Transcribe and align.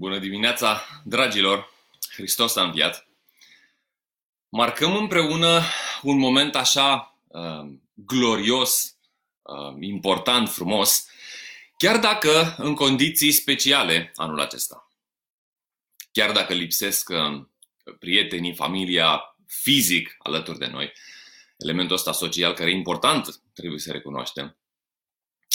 Bună 0.00 0.18
dimineața, 0.18 0.86
dragilor! 1.04 1.72
Hristos 2.12 2.56
a 2.56 2.62
înviat! 2.62 3.08
Marcăm 4.48 4.96
împreună 4.96 5.62
un 6.02 6.18
moment 6.18 6.54
așa 6.54 7.18
uh, 7.26 7.72
glorios, 7.94 8.96
uh, 9.42 9.76
important, 9.80 10.48
frumos, 10.48 11.06
chiar 11.76 11.98
dacă 11.98 12.54
în 12.58 12.74
condiții 12.74 13.32
speciale 13.32 14.12
anul 14.14 14.40
acesta. 14.40 14.90
Chiar 16.12 16.32
dacă 16.32 16.52
lipsesc 16.52 17.08
uh, 17.08 17.46
prietenii, 17.98 18.54
familia, 18.54 19.36
fizic 19.46 20.16
alături 20.18 20.58
de 20.58 20.66
noi, 20.66 20.92
elementul 21.56 21.96
ăsta 21.96 22.12
social 22.12 22.54
care 22.54 22.70
e 22.70 22.74
important, 22.74 23.40
trebuie 23.54 23.80
să 23.80 23.92
recunoaștem. 23.92 24.58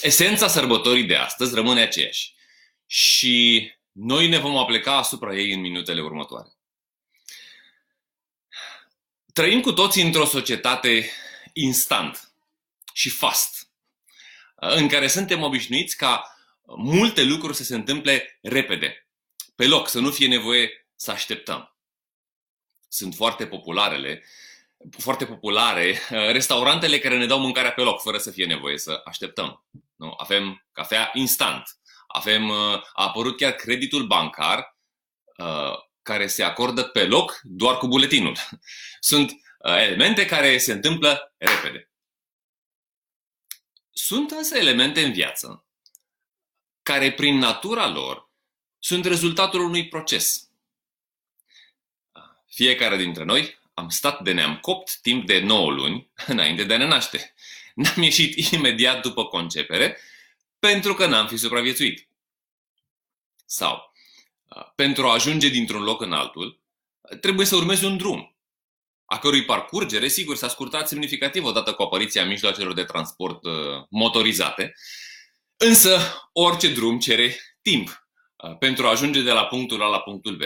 Esența 0.02 0.48
sărbătorii 0.48 1.06
de 1.06 1.16
astăzi 1.16 1.56
rămâne 1.56 1.82
aceeași. 1.82 2.34
Și 2.86 3.74
noi 3.96 4.28
ne 4.28 4.38
vom 4.38 4.58
apleca 4.58 4.98
asupra 4.98 5.36
ei 5.36 5.54
în 5.54 5.60
minutele 5.60 6.02
următoare. 6.02 6.56
Trăim 9.34 9.62
cu 9.62 9.74
toții 9.74 10.04
într-o 10.04 10.26
societate 10.26 11.10
instant 11.54 12.32
și 12.94 13.10
fast, 13.10 13.70
în 14.56 14.88
care 14.88 15.08
suntem 15.08 15.42
obișnuiți 15.42 15.98
ca 15.98 16.38
multe 16.66 17.24
lucruri 17.24 17.56
să 17.56 17.64
se 17.64 17.76
întâmple 17.76 18.40
repede, 18.42 19.08
pe 19.56 19.68
loc, 19.68 19.88
să 19.88 20.00
nu 20.00 20.12
fie 20.12 20.28
nevoie 20.28 20.88
să 20.96 21.12
așteptăm. 21.12 21.76
Sunt 22.88 23.16
foarte 23.16 23.48
popularele, 23.48 24.24
foarte 24.98 25.26
populare 25.26 26.00
restaurantele 26.10 27.00
care 27.00 27.18
ne 27.18 27.26
dau 27.26 27.40
mâncarea 27.40 27.74
pe 27.74 27.82
loc, 27.82 28.02
fără 28.02 28.18
să 28.18 28.32
fie 28.32 28.46
nevoie 28.46 28.78
să 28.78 29.02
așteptăm. 29.06 29.64
Nu? 29.96 30.14
Avem 30.18 30.66
cafea 30.72 31.12
instant, 31.14 31.78
avem, 32.16 32.50
uh, 32.50 32.74
a 32.74 33.04
apărut 33.04 33.38
chiar 33.38 33.52
creditul 33.52 34.06
bancar 34.06 34.78
uh, 35.38 35.74
care 36.02 36.28
se 36.28 36.44
acordă 36.44 36.84
pe 36.84 37.06
loc 37.06 37.40
doar 37.44 37.78
cu 37.78 37.88
buletinul. 37.88 38.38
Sunt 39.00 39.32
uh, 39.32 39.76
elemente 39.78 40.26
care 40.26 40.58
se 40.58 40.72
întâmplă 40.72 41.34
repede. 41.38 41.90
Sunt 43.92 44.32
însă 44.32 44.58
elemente 44.58 45.04
în 45.04 45.12
viață 45.12 45.66
care 46.84 47.14
prin 47.14 47.38
natura 47.38 47.88
lor 47.88 48.30
sunt 48.80 49.06
rezultatul 49.06 49.60
unui 49.60 49.88
proces. 49.88 50.50
Fiecare 52.48 52.98
dintre 52.98 53.24
noi 53.24 53.60
am 53.74 53.90
stat 53.90 54.22
de 54.22 54.32
neam 54.32 54.58
copt 54.58 55.00
timp 55.02 55.26
de 55.26 55.40
9 55.40 55.72
luni 55.72 56.10
înainte 56.28 56.64
de 56.64 56.74
a 56.74 56.78
ne 56.78 56.88
naște. 56.88 57.34
N-am 57.76 58.02
ieșit 58.02 58.52
imediat 58.52 59.02
după 59.02 59.26
concepere 59.26 59.98
pentru 60.72 60.94
că 60.94 61.06
n-am 61.06 61.28
fi 61.28 61.38
supraviețuit. 61.38 62.08
Sau, 63.46 63.94
pentru 64.76 65.08
a 65.08 65.14
ajunge 65.14 65.48
dintr-un 65.48 65.84
loc 65.84 66.02
în 66.02 66.14
altul, 66.14 66.62
trebuie 67.22 67.46
să 67.46 67.56
urmezi 67.56 67.86
un 67.86 67.98
drum, 67.98 68.36
a 69.06 69.20
cărui 69.20 69.46
parcurgere, 69.46 70.08
sigur, 70.08 70.36
s-a 70.36 70.48
scurtat 70.48 70.88
semnificativ 70.88 71.44
odată 71.44 71.74
cu 71.74 71.82
apariția 71.82 72.26
mijloacelor 72.26 72.74
de 72.74 72.84
transport 72.84 73.40
motorizate, 73.90 74.74
însă 75.58 76.00
orice 76.34 76.74
drum 76.74 77.00
cere 77.00 77.36
timp. 77.62 78.08
Pentru 78.60 78.86
a 78.86 78.90
ajunge 78.90 79.22
de 79.22 79.32
la 79.32 79.46
punctul 79.46 79.82
A 79.82 79.88
la 79.88 80.00
punctul 80.00 80.36
B 80.36 80.42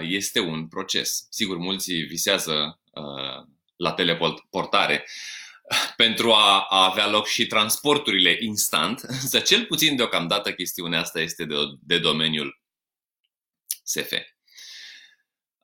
este 0.00 0.40
un 0.40 0.68
proces. 0.68 1.26
Sigur, 1.30 1.56
mulți 1.56 1.92
visează 1.92 2.80
la 3.76 3.92
teleportare, 3.92 5.06
pentru 5.96 6.32
a, 6.32 6.60
a 6.60 6.84
avea 6.84 7.08
loc 7.08 7.26
și 7.26 7.46
transporturile 7.46 8.36
instant, 8.40 9.00
însă 9.22 9.40
cel 9.40 9.64
puțin 9.64 9.96
deocamdată 9.96 10.52
chestiunea 10.52 11.00
asta 11.00 11.20
este 11.20 11.44
de, 11.44 11.54
de 11.80 11.98
domeniul 11.98 12.60
SF. 13.82 14.12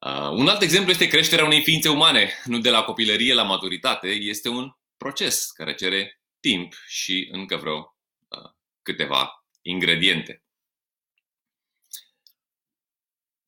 Uh, 0.06 0.30
un 0.30 0.48
alt 0.48 0.62
exemplu 0.62 0.91
este 0.91 1.06
creșterea 1.06 1.45
unei 1.45 1.62
ființe 1.62 1.89
umane, 1.89 2.33
nu 2.45 2.58
de 2.58 2.70
la 2.70 2.83
copilărie 2.83 3.34
la 3.34 3.42
maturitate, 3.42 4.08
este 4.08 4.48
un 4.48 4.70
proces 4.96 5.51
care 5.51 5.74
cere 5.74 6.20
timp 6.41 6.74
și 6.86 7.29
încă 7.33 7.57
vreo 7.57 7.96
uh, 8.29 8.51
câteva 8.83 9.46
ingrediente. 9.62 10.42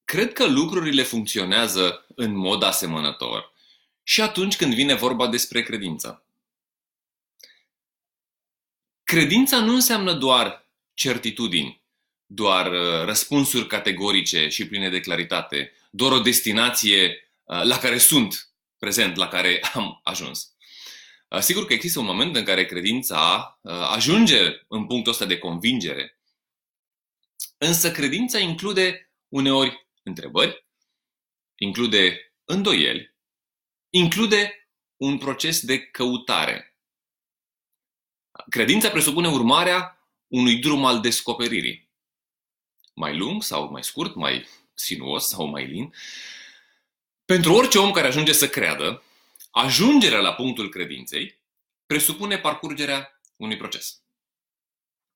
Cred 0.05 0.33
că 0.33 0.47
lucrurile 0.47 1.03
funcționează 1.03 2.07
în 2.15 2.37
mod 2.37 2.63
asemănător 2.63 3.53
și 4.03 4.21
atunci 4.21 4.57
când 4.57 4.75
vine 4.75 4.95
vorba 4.95 5.29
despre 5.29 5.63
credință. 5.63 6.24
Credința 9.15 9.61
nu 9.61 9.75
înseamnă 9.75 10.13
doar 10.13 10.71
certitudini, 10.95 11.83
doar 12.27 12.73
uh, 12.73 13.05
răspunsuri 13.05 13.67
categorice 13.67 14.49
și 14.49 14.69
pline 14.69 14.91
de 14.91 15.01
claritate, 15.01 15.73
doar 15.91 16.13
o 16.13 16.19
destinație 16.21 17.31
uh, 17.45 17.63
la 17.63 17.79
care 17.79 17.99
sunt 17.99 18.51
prezent, 18.79 19.17
la 19.17 19.29
care 19.29 19.61
am 19.75 20.01
ajuns. 20.05 20.55
Uh, 21.29 21.39
sigur 21.39 21.67
că 21.67 21.73
există 21.73 21.99
un 21.99 22.05
moment 22.05 22.37
în 22.37 22.45
care 22.45 22.65
credința 22.65 23.59
ajunge 23.91 24.65
în 24.69 24.87
punctul 24.87 25.13
ăsta 25.13 25.25
de 25.25 25.39
convingere, 25.39 26.19
însă 27.59 27.91
credința 27.91 28.39
include 28.39 29.13
uneori 29.29 29.89
întrebări, 30.03 30.67
include 31.57 32.35
îndoieli, 32.45 33.15
include 33.91 34.69
un 34.97 35.19
proces 35.19 35.61
de 35.61 35.81
căutare. 35.81 36.74
Credința 38.49 38.91
presupune 38.91 39.29
urmarea 39.29 39.99
unui 40.27 40.57
drum 40.57 40.85
al 40.85 41.01
descoperirii. 41.01 41.89
Mai 42.95 43.17
lung 43.17 43.43
sau 43.43 43.71
mai 43.71 43.85
scurt, 43.85 44.15
mai 44.15 44.47
sinuos 44.75 45.29
sau 45.29 45.47
mai 45.47 45.67
lin. 45.67 45.95
Pentru 47.25 47.53
orice 47.53 47.79
om 47.79 47.91
care 47.91 48.07
ajunge 48.07 48.33
să 48.33 48.49
creadă, 48.49 49.03
ajungerea 49.51 50.21
la 50.21 50.35
punctul 50.35 50.69
credinței 50.69 51.39
presupune 51.87 52.39
parcurgerea 52.39 53.21
unui 53.37 53.57
proces. 53.57 54.03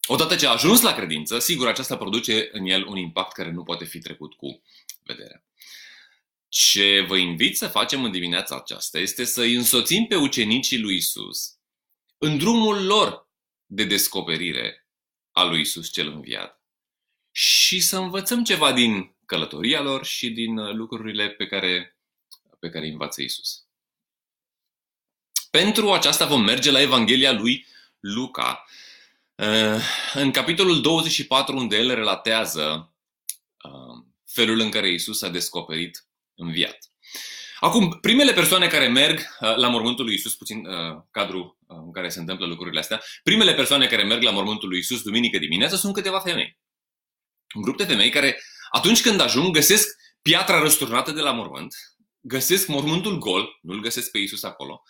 Odată 0.07 0.37
ce 0.37 0.47
a 0.47 0.51
ajuns 0.51 0.81
la 0.81 0.95
credință, 0.95 1.39
sigur, 1.39 1.69
aceasta 1.69 1.97
produce 1.97 2.49
în 2.53 2.67
el 2.67 2.87
un 2.87 2.97
impact 2.97 3.33
care 3.33 3.51
nu 3.51 3.63
poate 3.63 3.85
fi 3.85 3.99
trecut 3.99 4.35
cu 4.35 4.63
vederea. 5.03 5.45
Ce 6.49 7.05
vă 7.09 7.17
invit 7.17 7.57
să 7.57 7.69
facem 7.69 8.05
în 8.05 8.11
dimineața 8.11 8.57
aceasta 8.57 8.99
este 8.99 9.25
să 9.25 9.41
îi 9.41 9.55
însoțim 9.55 10.07
pe 10.07 10.17
ucenicii 10.17 10.79
lui 10.79 10.97
Isus 10.97 11.58
în 12.19 12.39
drumul 12.39 12.85
lor 12.85 13.29
de 13.67 13.85
descoperire 13.85 14.87
a 15.33 15.43
lui 15.43 15.61
Isus 15.61 15.91
cel 15.91 16.09
înviat 16.09 16.63
și 17.31 17.81
să 17.81 17.97
învățăm 17.97 18.45
ceva 18.45 18.73
din 18.73 19.15
călătoria 19.27 19.81
lor 19.81 20.05
și 20.05 20.31
din 20.31 20.59
uh, 20.59 20.75
lucrurile 20.75 21.29
pe 21.29 21.47
care, 21.47 21.97
pe 22.59 22.71
care 22.71 22.85
îi 22.85 22.91
învață 22.91 23.23
Isus. 23.23 23.63
Pentru 25.51 25.93
aceasta 25.93 26.27
vom 26.27 26.43
merge 26.43 26.71
la 26.71 26.81
Evanghelia 26.81 27.33
lui 27.33 27.67
Luca, 28.01 28.65
uh, 29.35 29.83
în 30.15 30.31
capitolul 30.31 30.81
24, 30.81 31.57
unde 31.57 31.77
el 31.77 31.95
relatează 31.95 32.93
uh, 33.65 34.05
felul 34.27 34.59
în 34.59 34.71
care 34.71 34.91
Isus 34.91 35.23
a 35.23 35.29
descoperit 35.29 36.07
înviat. 36.35 36.79
Acum, 37.61 37.99
primele 38.01 38.33
persoane 38.33 38.67
care 38.67 38.89
merg 38.89 39.19
uh, 39.19 39.57
la 39.57 39.69
mormântul 39.69 40.05
lui 40.05 40.15
Isus, 40.15 40.35
puțin 40.35 40.67
uh, 40.67 41.03
cadrul 41.11 41.59
uh, 41.67 41.77
în 41.85 41.93
care 41.93 42.09
se 42.09 42.21
întâmplă 42.21 42.47
lucrurile 42.47 42.81
astea, 42.81 43.03
primele 43.23 43.55
persoane 43.55 43.87
care 43.87 44.05
merg 44.05 44.23
la 44.23 44.31
mormântul 44.31 44.69
lui 44.69 44.79
Isus 44.79 45.03
duminică 45.03 45.39
dimineața 45.39 45.77
sunt 45.77 45.95
câteva 45.95 46.21
femei. 46.21 46.59
Un 47.55 47.63
grup 47.63 47.77
de 47.77 47.85
femei 47.85 48.11
care, 48.11 48.41
atunci 48.71 49.03
când 49.03 49.21
ajung, 49.21 49.55
găsesc 49.55 49.89
piatra 50.23 50.59
răsturnată 50.59 51.13
de 51.13 51.21
la 51.21 51.33
mormânt, 51.33 51.75
găsesc 52.21 52.67
mormântul 52.67 53.19
gol, 53.19 53.59
nu-l 53.63 53.81
găsesc 53.81 54.11
pe 54.11 54.19
Isus 54.19 54.43
acolo, 54.43 54.83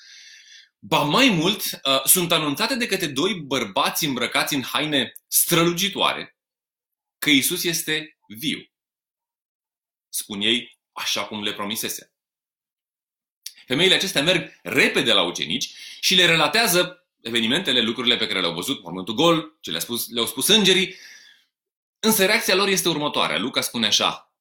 Ba 0.81 1.03
mai 1.03 1.29
mult, 1.29 1.63
uh, 1.63 2.05
sunt 2.05 2.33
anunțate 2.33 2.75
de 2.75 2.87
către 2.87 3.07
doi 3.07 3.35
bărbați 3.35 4.05
îmbrăcați 4.05 4.55
în 4.55 4.63
haine 4.63 5.13
strălucitoare 5.27 6.37
că 7.19 7.31
Isus 7.31 7.65
este 7.65 8.19
viu. 8.29 8.59
Spun 10.09 10.41
ei 10.41 10.79
așa 10.93 11.25
cum 11.25 11.43
le 11.43 11.53
promisese. 11.53 12.13
Femeile 13.69 13.95
acestea 13.95 14.23
merg 14.23 14.61
repede 14.63 15.13
la 15.13 15.23
ucenici 15.23 15.71
și 16.01 16.15
le 16.15 16.27
relatează 16.27 17.07
evenimentele, 17.21 17.81
lucrurile 17.81 18.17
pe 18.17 18.27
care 18.27 18.41
le-au 18.41 18.55
văzut, 18.55 18.83
mormântul 18.83 19.15
gol, 19.15 19.59
ce 19.61 19.71
le-au 19.71 19.83
spus, 19.83 20.09
le 20.09 20.25
spus 20.25 20.49
îngerii. 20.49 20.95
Însă 22.01 22.27
reacția 22.27 22.55
lor 22.55 22.69
este 22.69 22.89
următoarea. 22.89 23.39
Luca 23.39 23.61
spune 23.61 23.87
așa. 23.87 24.35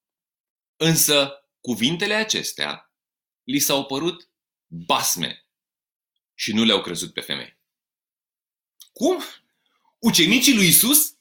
Însă 0.76 1.32
cuvintele 1.60 2.14
acestea 2.14 2.92
li 3.44 3.58
s-au 3.58 3.84
părut 3.84 4.28
basme 4.66 5.46
și 6.34 6.52
nu 6.52 6.64
le-au 6.64 6.80
crezut 6.80 7.12
pe 7.12 7.20
femei. 7.20 7.58
Cum? 8.92 9.22
Ucenicii 9.98 10.54
lui 10.54 10.66
Isus, 10.66 11.14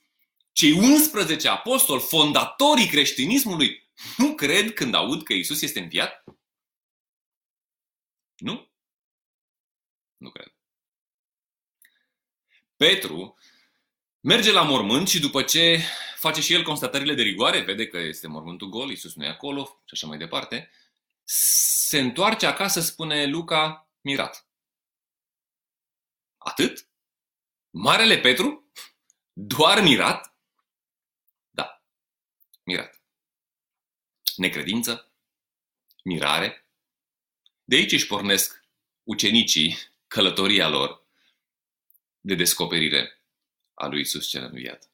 cei 0.52 0.72
11 0.72 1.48
apostoli, 1.48 2.02
fondatorii 2.02 2.88
creștinismului, 2.88 3.90
nu 4.18 4.36
cred 4.36 4.74
când 4.74 4.94
aud 4.94 5.24
că 5.24 5.34
Isus 5.34 5.62
este 5.62 5.80
înviat? 5.80 6.24
Nu? 8.38 8.72
Nu 10.18 10.30
cred. 10.30 10.54
Petru, 12.76 13.38
merge 14.20 14.52
la 14.52 14.62
mormânt 14.62 15.08
și 15.08 15.20
după 15.20 15.44
ce 15.44 15.80
face 16.16 16.42
și 16.42 16.54
el 16.54 16.64
constatările 16.64 17.14
de 17.14 17.22
rigoare, 17.22 17.62
vede 17.62 17.88
că 17.88 17.98
este 17.98 18.28
mormântul 18.28 18.70
gol, 18.70 18.90
Iisus 18.90 19.16
nu 19.16 19.24
e 19.24 19.28
acolo 19.28 19.66
și 19.66 19.90
așa 19.92 20.08
mai 20.08 20.18
departe, 20.18 20.72
se 21.24 22.00
întoarce 22.00 22.46
acasă, 22.46 22.82
spune 22.82 23.26
Luca, 23.26 23.90
mirat. 24.02 24.48
Atât? 26.38 26.90
Marele 27.70 28.20
Petru? 28.20 28.72
Doar 29.34 29.82
mirat? 29.82 30.36
Da, 31.50 31.84
mirat. 32.64 33.02
Necredință, 34.36 35.12
mirare. 36.04 36.67
De 37.70 37.76
aici 37.76 37.92
își 37.92 38.08
pornesc 38.08 38.64
ucenicii 39.04 39.78
călătoria 40.08 40.68
lor 40.68 41.06
de 42.20 42.36
descoperire 42.36 43.24
a 43.74 43.88
lui 43.88 44.02
Isus 44.02 44.28
cel 44.28 44.44
înviat. 44.44 44.90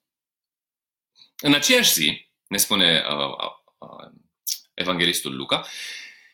În 1.41 1.53
aceeași 1.53 1.93
zi, 1.93 2.27
ne 2.47 2.57
spune 2.57 3.03
uh, 3.09 3.15
uh, 3.17 3.51
uh, 3.77 4.11
evanghelistul 4.73 5.35
Luca, 5.35 5.67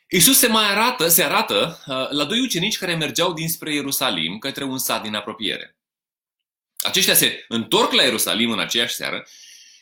Isus 0.09 0.38
se 0.38 0.47
mai 0.47 0.69
arată, 0.69 1.07
se 1.07 1.24
arată 1.24 1.83
uh, 1.88 2.09
la 2.09 2.25
doi 2.25 2.39
ucenici 2.39 2.77
care 2.77 2.95
mergeau 2.95 3.33
dinspre 3.33 3.74
Ierusalim 3.74 4.38
către 4.38 4.63
un 4.63 4.77
sat 4.77 5.01
din 5.01 5.15
apropiere. 5.15 5.77
Aceștia 6.77 7.13
se 7.13 7.45
întorc 7.47 7.91
la 7.91 8.03
Ierusalim 8.03 8.51
în 8.51 8.59
aceeași 8.59 8.95
seară 8.95 9.27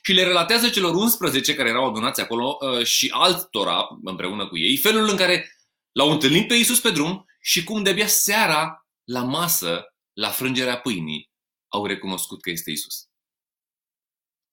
și 0.02 0.14
le 0.14 0.24
relatează 0.24 0.70
celor 0.70 0.96
11 0.96 1.56
care 1.56 1.70
erau 1.70 1.88
adunați 1.88 2.22
acolo 2.22 2.58
uh, 2.62 2.86
și 2.86 3.10
altora 3.14 3.88
împreună 4.04 4.48
cu 4.48 4.58
ei 4.58 4.78
felul 4.78 5.10
în 5.10 5.16
care 5.16 5.57
l-au 5.92 6.12
întâlnit 6.12 6.48
pe 6.48 6.54
Isus 6.54 6.80
pe 6.80 6.92
drum 6.92 7.26
și 7.42 7.64
cum 7.64 7.84
de-abia 7.84 8.08
seara 8.08 8.88
la 9.04 9.24
masă, 9.24 9.96
la 10.14 10.30
frângerea 10.30 10.80
pâinii, 10.80 11.32
au 11.68 11.86
recunoscut 11.86 12.42
că 12.42 12.50
este 12.50 12.72
Isus. 12.72 13.10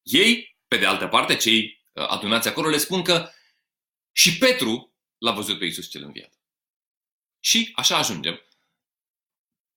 Ei, 0.03 0.57
pe 0.69 0.77
de 0.77 0.87
altă 0.87 1.09
parte, 1.09 1.37
cei 1.37 1.83
uh, 1.93 2.09
adunați 2.09 2.49
acolo 2.49 2.69
le 2.69 2.79
spun 2.79 3.03
că 3.03 3.31
și 4.13 4.39
Petru 4.39 4.95
l-a 5.19 5.33
văzut 5.33 5.59
pe 5.59 5.65
Isus 5.65 5.89
cel 5.89 6.03
înviat. 6.03 6.41
Și 7.41 7.73
așa 7.75 7.97
ajungem 7.97 8.41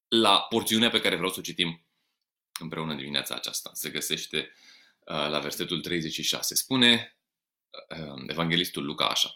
la 0.08 0.42
porțiunea 0.42 0.90
pe 0.90 1.02
care 1.02 1.16
vreau 1.16 1.32
să 1.32 1.40
o 1.40 1.44
citim 1.44 1.88
împreună 2.60 2.96
dimineața 2.96 3.36
aceasta. 3.36 3.70
Se 3.74 3.90
găsește 3.90 4.38
uh, 5.00 5.30
la 5.30 5.40
versetul 5.40 5.82
36. 5.82 6.56
Spune 6.56 7.18
uh, 7.90 8.24
evanghelistul 8.28 8.86
Luca 8.86 9.08
așa. 9.08 9.30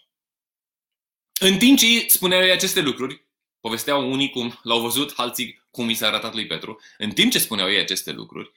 În 1.44 1.58
timp 1.58 1.78
ce 1.78 2.06
spuneau 2.08 2.42
ei 2.42 2.50
aceste 2.50 2.80
lucruri, 2.80 3.26
povesteau 3.60 4.10
unii 4.12 4.30
cum 4.30 4.60
l-au 4.62 4.80
văzut, 4.80 5.18
alții 5.18 5.62
cum 5.70 5.88
i 5.88 5.94
s-a 5.94 6.06
arătat 6.06 6.34
lui 6.34 6.46
Petru, 6.46 6.80
în 6.98 7.10
timp 7.10 7.32
ce 7.32 7.38
spuneau 7.38 7.70
ei 7.70 7.78
aceste 7.78 8.12
lucruri, 8.12 8.52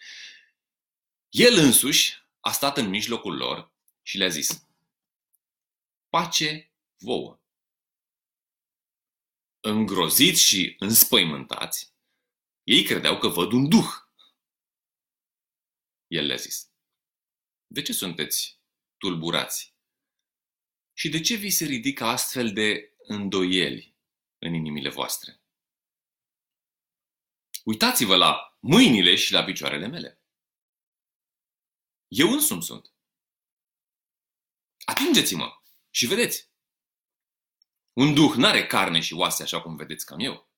el 1.29 1.57
însuși 1.57 2.23
a 2.39 2.51
stat 2.51 2.77
în 2.77 2.89
mijlocul 2.89 3.35
lor 3.35 3.71
și 4.01 4.17
le-a 4.17 4.27
zis, 4.27 4.67
pace 6.09 6.71
vouă. 6.97 7.39
Îngroziți 9.59 10.41
și 10.41 10.75
înspăimântați, 10.79 11.93
ei 12.63 12.83
credeau 12.83 13.17
că 13.17 13.27
văd 13.27 13.51
un 13.51 13.69
duh. 13.69 13.93
El 16.07 16.25
le-a 16.25 16.35
zis, 16.35 16.69
de 17.67 17.81
ce 17.81 17.93
sunteți 17.93 18.59
tulburați? 18.97 19.74
Și 20.97 21.09
de 21.09 21.21
ce 21.21 21.35
vi 21.35 21.49
se 21.49 21.65
ridică 21.65 22.03
astfel 22.03 22.53
de 22.53 22.93
îndoieli 22.97 23.95
în 24.39 24.53
inimile 24.53 24.89
voastre? 24.89 25.41
Uitați-vă 27.63 28.15
la 28.15 28.57
mâinile 28.59 29.15
și 29.15 29.31
la 29.31 29.43
picioarele 29.43 29.87
mele. 29.87 30.21
Eu 32.07 32.31
însumi 32.31 32.63
sunt. 32.63 32.93
Atingeți-mă 34.85 35.61
și 35.89 36.05
vedeți. 36.05 36.49
Un 37.93 38.13
duh 38.13 38.33
n-are 38.35 38.67
carne 38.67 38.99
și 38.99 39.13
oase 39.13 39.43
așa 39.43 39.61
cum 39.61 39.75
vedeți 39.75 40.05
cam 40.05 40.19
eu. 40.19 40.49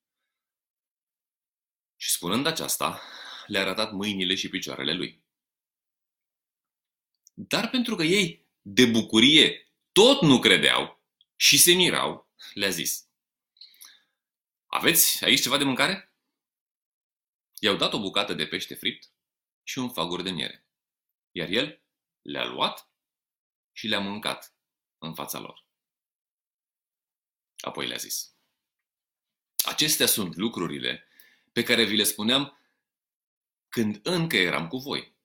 Și 1.95 2.11
spunând 2.11 2.45
aceasta, 2.45 3.01
le-a 3.47 3.61
arătat 3.61 3.91
mâinile 3.91 4.35
și 4.35 4.49
picioarele 4.49 4.93
lui. 4.93 5.23
Dar 7.33 7.69
pentru 7.69 7.95
că 7.95 8.03
ei, 8.03 8.45
de 8.61 8.85
bucurie, 8.85 9.66
tot 9.97 10.21
nu 10.21 10.39
credeau 10.39 11.03
și 11.35 11.57
se 11.57 11.73
mirau, 11.73 12.29
le-a 12.53 12.69
zis. 12.69 13.09
Aveți 14.65 15.23
aici 15.23 15.41
ceva 15.41 15.57
de 15.57 15.63
mâncare? 15.63 16.13
I-au 17.59 17.75
dat 17.75 17.93
o 17.93 17.99
bucată 17.99 18.33
de 18.33 18.47
pește 18.47 18.75
fript 18.75 19.11
și 19.63 19.77
un 19.77 19.89
fagur 19.89 20.21
de 20.21 20.29
miere. 20.29 20.67
Iar 21.31 21.49
el 21.49 21.83
le-a 22.21 22.45
luat 22.45 22.91
și 23.71 23.87
le-a 23.87 23.99
mâncat 23.99 24.55
în 24.97 25.13
fața 25.13 25.39
lor. 25.39 25.65
Apoi 27.57 27.87
le-a 27.87 27.97
zis. 27.97 28.35
Acestea 29.65 30.07
sunt 30.07 30.35
lucrurile 30.35 31.07
pe 31.51 31.63
care 31.63 31.83
vi 31.83 31.95
le 31.95 32.03
spuneam 32.03 32.59
când 33.69 33.99
încă 34.03 34.37
eram 34.37 34.67
cu 34.67 34.77
voi. 34.77 35.16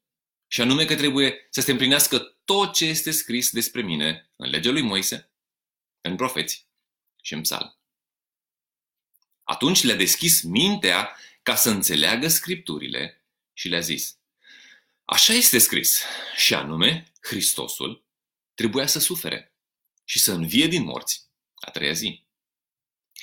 Și 0.52 0.60
anume 0.60 0.84
că 0.84 0.96
trebuie 0.96 1.46
să 1.50 1.60
se 1.60 1.70
împlinească 1.70 2.18
tot 2.44 2.74
ce 2.74 2.84
este 2.84 3.10
scris 3.10 3.50
despre 3.50 3.82
mine 3.82 4.30
în 4.36 4.50
legea 4.50 4.70
lui 4.70 4.82
Moise, 4.82 5.30
în 6.00 6.16
profeți 6.16 6.68
și 7.22 7.34
în 7.34 7.40
psalm. 7.40 7.78
Atunci 9.42 9.82
le-a 9.82 9.96
deschis 9.96 10.42
mintea 10.42 11.16
ca 11.42 11.54
să 11.54 11.70
înțeleagă 11.70 12.28
scripturile 12.28 13.24
și 13.52 13.68
le-a 13.68 13.80
zis, 13.80 14.18
Așa 15.04 15.32
este 15.32 15.58
scris, 15.58 16.02
și 16.36 16.54
anume, 16.54 17.12
Hristosul 17.20 18.04
trebuia 18.54 18.86
să 18.86 18.98
sufere 18.98 19.54
și 20.04 20.18
să 20.18 20.32
învie 20.32 20.66
din 20.66 20.84
morți 20.84 21.28
a 21.54 21.70
treia 21.70 21.92
zi. 21.92 22.24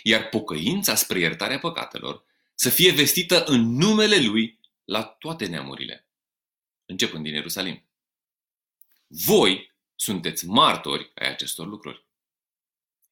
Iar 0.03 0.29
pocăința 0.29 0.95
spre 0.95 1.19
iertarea 1.19 1.59
păcatelor 1.59 2.25
să 2.55 2.69
fie 2.69 2.91
vestită 2.91 3.43
în 3.43 3.75
numele 3.75 4.21
Lui 4.21 4.59
la 4.83 5.03
toate 5.03 5.45
neamurile 5.45 6.08
începând 6.89 7.23
din 7.23 7.33
Ierusalim. 7.33 7.83
Voi 9.07 9.75
sunteți 9.95 10.45
martori 10.45 11.11
ai 11.15 11.29
acestor 11.29 11.67
lucruri. 11.67 12.05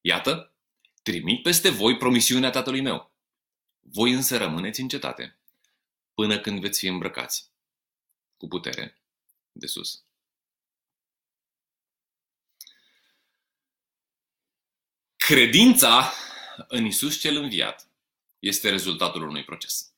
Iată, 0.02 0.56
trimit 1.04 1.44
peste 1.44 1.70
voi 1.70 1.98
promisiunea 1.98 2.50
tatălui 2.50 2.82
meu. 2.82 3.12
Voi 3.80 4.12
însă 4.12 4.38
rămâneți 4.38 4.80
în 4.80 4.88
cetate, 4.88 5.40
până 6.14 6.40
când 6.40 6.60
veți 6.60 6.80
fi 6.80 6.88
îmbrăcați 6.88 7.52
cu 8.38 8.48
putere 8.48 9.02
de 9.52 9.66
sus. 9.66 10.06
Credința 15.16 16.14
în 16.68 16.86
Isus 16.86 17.20
cel 17.20 17.36
înviat 17.36 17.90
este 18.40 18.70
rezultatul 18.70 19.22
unui 19.22 19.44
proces. 19.44 19.94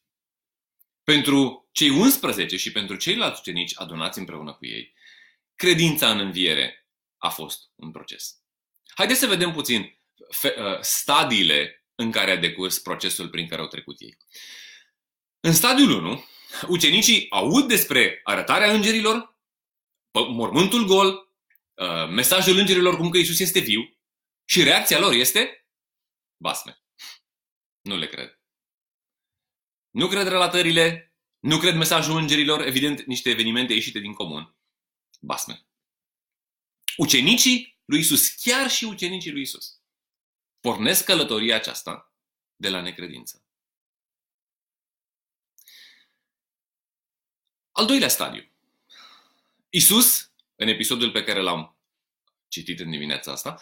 Pentru 1.03 1.68
cei 1.79 1.89
11 1.89 2.57
și 2.57 2.71
pentru 2.71 2.95
ceilalți 2.95 3.39
ucenici 3.39 3.71
adunați 3.75 4.19
împreună 4.19 4.53
cu 4.53 4.65
ei, 4.65 4.93
credința 5.55 6.11
în 6.11 6.19
înviere 6.19 6.87
a 7.17 7.29
fost 7.29 7.71
un 7.75 7.91
proces. 7.91 8.41
Haideți 8.95 9.19
să 9.19 9.27
vedem 9.27 9.51
puțin 9.51 9.81
uh, 9.81 10.79
stadiile 10.81 11.85
în 11.95 12.11
care 12.11 12.31
a 12.31 12.37
decurs 12.37 12.79
procesul 12.79 13.29
prin 13.29 13.47
care 13.47 13.61
au 13.61 13.67
trecut 13.67 14.01
ei. 14.01 14.17
În 15.39 15.53
stadiul 15.53 15.91
1, 15.91 16.25
ucenicii 16.67 17.29
aud 17.29 17.67
despre 17.67 18.19
arătarea 18.23 18.71
îngerilor, 18.71 19.37
mormântul 20.11 20.85
gol, 20.85 21.07
uh, 21.07 22.09
mesajul 22.09 22.57
îngerilor 22.57 22.97
cum 22.97 23.09
că 23.09 23.17
Isus 23.17 23.39
este 23.39 23.59
viu 23.59 23.97
și 24.45 24.63
reacția 24.63 24.99
lor 24.99 25.13
este 25.13 25.67
basme. 26.37 26.83
Nu 27.81 27.97
le 27.97 28.07
cred. 28.07 28.39
Nu 29.89 30.07
cred 30.07 30.27
relatările, 30.27 31.08
nu 31.39 31.57
cred 31.57 31.75
mesajul 31.75 32.17
îngerilor, 32.17 32.61
evident 32.61 33.01
niște 33.01 33.29
evenimente 33.29 33.73
ieșite 33.73 33.99
din 33.99 34.13
comun. 34.13 34.55
Basme. 35.19 35.65
Ucenicii 36.97 37.79
lui 37.85 37.99
Isus, 37.99 38.27
chiar 38.27 38.69
și 38.69 38.83
ucenicii 38.83 39.31
lui 39.31 39.41
Isus, 39.41 39.79
pornesc 40.59 41.05
călătoria 41.05 41.55
aceasta 41.55 42.13
de 42.55 42.69
la 42.69 42.81
necredință. 42.81 43.43
Al 47.71 47.85
doilea 47.85 48.07
stadiu. 48.07 48.49
Isus, 49.69 50.31
în 50.55 50.67
episodul 50.67 51.11
pe 51.11 51.23
care 51.23 51.41
l-am 51.41 51.77
citit 52.47 52.79
în 52.79 52.89
dimineața 52.89 53.31
asta, 53.31 53.61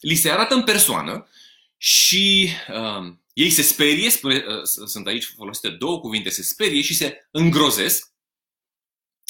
li 0.00 0.14
se 0.14 0.30
arată 0.30 0.54
în 0.54 0.64
persoană 0.64 1.28
și 1.76 2.50
uh, 2.68 3.14
ei 3.32 3.50
se 3.50 3.62
sperie, 3.62 4.10
spune, 4.10 4.44
uh, 4.46 4.64
sunt 4.64 5.06
aici 5.06 5.24
folosite 5.24 5.70
două 5.70 6.00
cuvinte, 6.00 6.28
se 6.28 6.42
sperie 6.42 6.82
și 6.82 6.94
se 6.94 7.28
îngrozesc, 7.30 8.12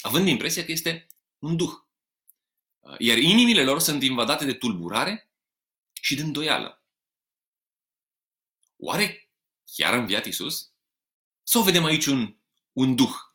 având 0.01 0.29
impresia 0.29 0.65
că 0.65 0.73
este 0.73 1.07
un 1.39 1.57
duh. 1.57 1.73
Uh, 2.81 2.95
iar 2.99 3.19
inimile 3.19 3.65
lor 3.65 3.81
sunt 3.81 4.03
invadate 4.03 4.45
de 4.45 4.55
tulburare 4.55 5.31
și 6.01 6.15
de 6.15 6.23
îndoială. 6.23 6.85
Oare 8.77 9.31
chiar 9.65 9.93
a 9.93 9.97
înviat 9.97 10.27
Isus? 10.27 10.73
Sau 11.43 11.63
vedem 11.63 11.85
aici 11.85 12.07
un, 12.07 12.37
un 12.73 12.97
duh? 12.97 13.33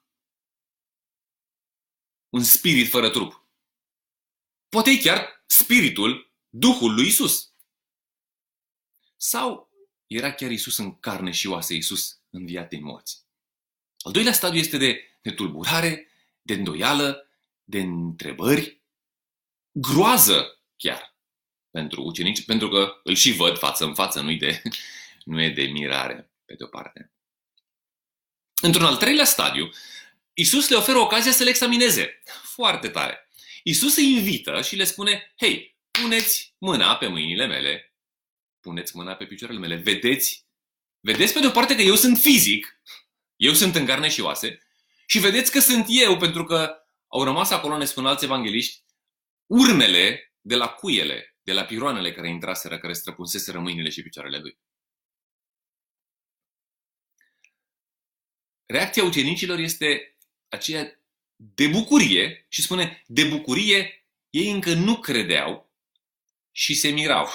un 2.29 2.43
spirit 2.43 2.89
fără 2.89 3.09
trup. 3.09 3.45
Poate 4.69 4.89
e 4.89 4.97
chiar 4.97 5.43
spiritul, 5.47 6.31
Duhul 6.49 6.93
lui 6.93 7.07
Isus. 7.07 7.53
Sau 9.15 9.66
era 10.07 10.31
chiar 10.31 10.51
Isus 10.51 10.77
în 10.77 10.99
carne 10.99 11.31
și 11.31 11.47
oase, 11.47 11.73
Isus 11.73 12.19
înviat 12.29 12.69
din 12.69 12.83
morți. 12.83 13.25
Al 13.99 14.11
doilea 14.11 14.33
stadiu 14.33 14.59
este 14.59 14.77
de, 14.77 15.17
de 15.21 15.31
tulburare, 15.31 16.07
de 16.41 16.53
îndoială, 16.53 17.29
de 17.63 17.79
întrebări, 17.79 18.81
groază 19.71 20.61
chiar 20.77 21.15
pentru 21.71 22.01
ucenici, 22.01 22.45
pentru 22.45 22.69
că 22.69 22.99
îl 23.03 23.15
și 23.15 23.31
văd 23.31 23.57
față 23.57 23.85
în 23.85 23.93
față, 23.93 24.21
nu, 24.21 24.35
de, 24.35 24.61
nu 25.25 25.41
e 25.41 25.49
de 25.49 25.63
mirare, 25.63 26.31
pe 26.45 26.53
de 26.53 26.63
o 26.63 26.67
parte. 26.67 27.11
Într-un 28.61 28.85
al 28.85 28.97
treilea 28.97 29.25
stadiu, 29.25 29.69
Isus 30.33 30.69
le 30.69 30.75
oferă 30.75 30.97
ocazia 30.97 31.31
să 31.31 31.43
le 31.43 31.49
examineze. 31.49 32.21
Foarte 32.43 32.89
tare. 32.89 33.29
Isus 33.63 33.97
îi 33.97 34.11
invită 34.11 34.61
și 34.61 34.75
le 34.75 34.83
spune, 34.83 35.33
hei, 35.37 35.77
puneți 35.91 36.53
mâna 36.57 36.95
pe 36.95 37.07
mâinile 37.07 37.45
mele, 37.45 37.86
puneți 38.67 38.95
mâna 38.95 39.15
pe 39.15 39.25
picioarele 39.25 39.59
mele, 39.59 39.75
vedeți, 39.75 40.47
vedeți 40.99 41.33
pe 41.33 41.39
de 41.39 41.47
o 41.47 41.51
parte 41.51 41.75
că 41.75 41.81
eu 41.81 41.95
sunt 41.95 42.17
fizic, 42.17 42.81
eu 43.35 43.53
sunt 43.53 43.75
în 43.75 43.85
carne 43.85 44.09
și 44.09 44.21
oase, 44.21 44.61
și 45.07 45.19
vedeți 45.19 45.51
că 45.51 45.59
sunt 45.59 45.85
eu, 45.87 46.17
pentru 46.17 46.43
că 46.43 46.75
au 47.07 47.23
rămas 47.23 47.49
acolo, 47.51 47.77
ne 47.77 47.85
spun 47.85 48.05
alți 48.05 48.23
evangeliști, 48.23 48.83
urmele 49.45 50.33
de 50.41 50.55
la 50.55 50.67
cuiele, 50.67 51.37
de 51.41 51.53
la 51.53 51.65
piroanele 51.65 52.13
care 52.13 52.29
intraseră, 52.29 52.79
care 52.79 52.93
străpunseseră 52.93 53.59
mâinile 53.59 53.89
și 53.89 54.01
picioarele 54.01 54.37
lui. 54.37 54.59
Reacția 58.65 59.03
ucenicilor 59.03 59.59
este 59.59 60.17
aceea 60.47 61.01
de 61.35 61.67
bucurie 61.67 62.45
și 62.49 62.61
spune, 62.61 63.03
de 63.05 63.23
bucurie 63.23 64.07
ei 64.29 64.51
încă 64.51 64.73
nu 64.73 64.99
credeau 64.99 65.73
și 66.51 66.73
se 66.73 66.89
mirau. 66.89 67.27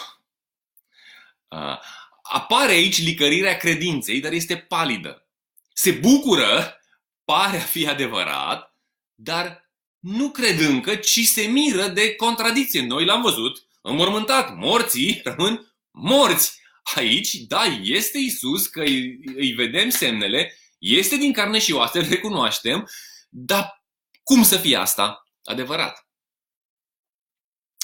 Apare 2.23 2.73
aici 2.73 3.03
licărirea 3.03 3.57
credinței, 3.57 4.21
dar 4.21 4.33
este 4.33 4.57
palidă. 4.57 5.27
Se 5.73 5.91
bucură, 5.91 6.81
pare 7.25 7.57
a 7.57 7.61
fi 7.61 7.89
adevărat, 7.89 8.77
dar 9.15 9.71
nu 9.99 10.31
cred 10.31 10.61
încă, 10.61 10.95
ci 10.95 11.21
se 11.21 11.43
miră 11.43 11.89
de 11.89 12.15
contradicție. 12.15 12.87
Noi 12.87 13.05
l-am 13.05 13.23
văzut, 13.23 13.67
înmormântat, 13.83 14.57
morții 14.57 15.21
rămân 15.25 15.75
morți. 15.91 16.61
Aici, 16.95 17.35
da, 17.35 17.63
este 17.83 18.19
Isus, 18.19 18.67
că 18.67 18.81
îi, 18.81 19.21
îi 19.37 19.53
vedem 19.53 19.89
semnele, 19.89 20.57
este 20.79 21.17
din 21.17 21.33
carne 21.33 21.59
și 21.59 21.73
oase, 21.73 21.99
îl 21.99 22.09
recunoaștem, 22.09 22.89
dar 23.29 23.85
cum 24.23 24.43
să 24.43 24.57
fie 24.57 24.77
asta 24.77 25.23
adevărat? 25.45 26.07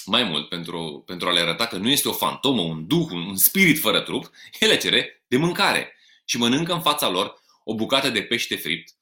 Mai 0.08 0.24
mult, 0.24 0.48
pentru, 0.48 1.02
pentru 1.06 1.28
a 1.28 1.32
le 1.32 1.40
arăta 1.40 1.66
că 1.66 1.76
nu 1.76 1.88
este 1.88 2.08
o 2.08 2.12
fantomă, 2.12 2.62
un 2.62 2.86
duh, 2.86 3.08
un, 3.10 3.26
un 3.26 3.36
spirit 3.36 3.78
fără 3.78 4.00
trup, 4.00 4.30
ele 4.60 4.76
cere 4.76 5.24
de 5.26 5.36
mâncare 5.36 5.96
și 6.24 6.38
mănâncă 6.38 6.72
în 6.72 6.82
fața 6.82 7.08
lor 7.08 7.42
o 7.64 7.74
bucată 7.74 8.10
de 8.10 8.22
pește 8.22 8.56
fript, 8.56 8.96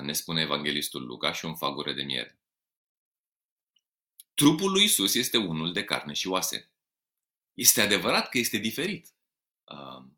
ne 0.00 0.12
spune 0.12 0.40
evanghelistul 0.40 1.06
Luca, 1.06 1.32
și 1.32 1.44
un 1.44 1.54
fagure 1.54 1.92
de 1.92 2.02
miere. 2.02 2.38
Trupul 4.34 4.70
lui 4.70 4.84
Isus 4.84 5.14
este 5.14 5.36
unul 5.36 5.72
de 5.72 5.84
carne 5.84 6.12
și 6.12 6.28
oase. 6.28 6.70
Este 7.54 7.80
adevărat 7.80 8.28
că 8.28 8.38
este 8.38 8.56
diferit. 8.56 9.08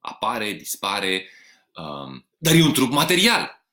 Apare, 0.01 0.53
dispare, 0.53 1.29
dar 2.39 2.55
e 2.55 2.63
un 2.63 2.73
trup 2.73 2.91
material. 2.91 3.67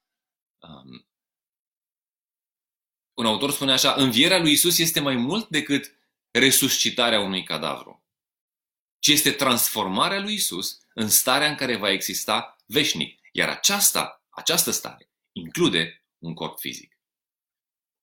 Un 3.13 3.25
autor 3.25 3.51
spune 3.51 3.71
așa, 3.71 3.93
învierea 3.93 4.39
lui 4.39 4.51
Isus 4.51 4.77
este 4.77 4.99
mai 4.99 5.15
mult 5.15 5.49
decât 5.49 5.95
resuscitarea 6.31 7.19
unui 7.19 7.43
cadavru, 7.43 8.05
ci 8.99 9.07
este 9.07 9.31
transformarea 9.31 10.19
lui 10.19 10.33
Isus 10.33 10.79
în 10.93 11.09
starea 11.09 11.49
în 11.49 11.55
care 11.55 11.75
va 11.75 11.91
exista 11.91 12.55
veșnic. 12.65 13.19
Iar 13.31 13.49
aceasta, 13.49 14.25
această 14.29 14.71
stare 14.71 15.09
include 15.31 16.05
un 16.17 16.33
corp 16.33 16.59
fizic. 16.59 16.99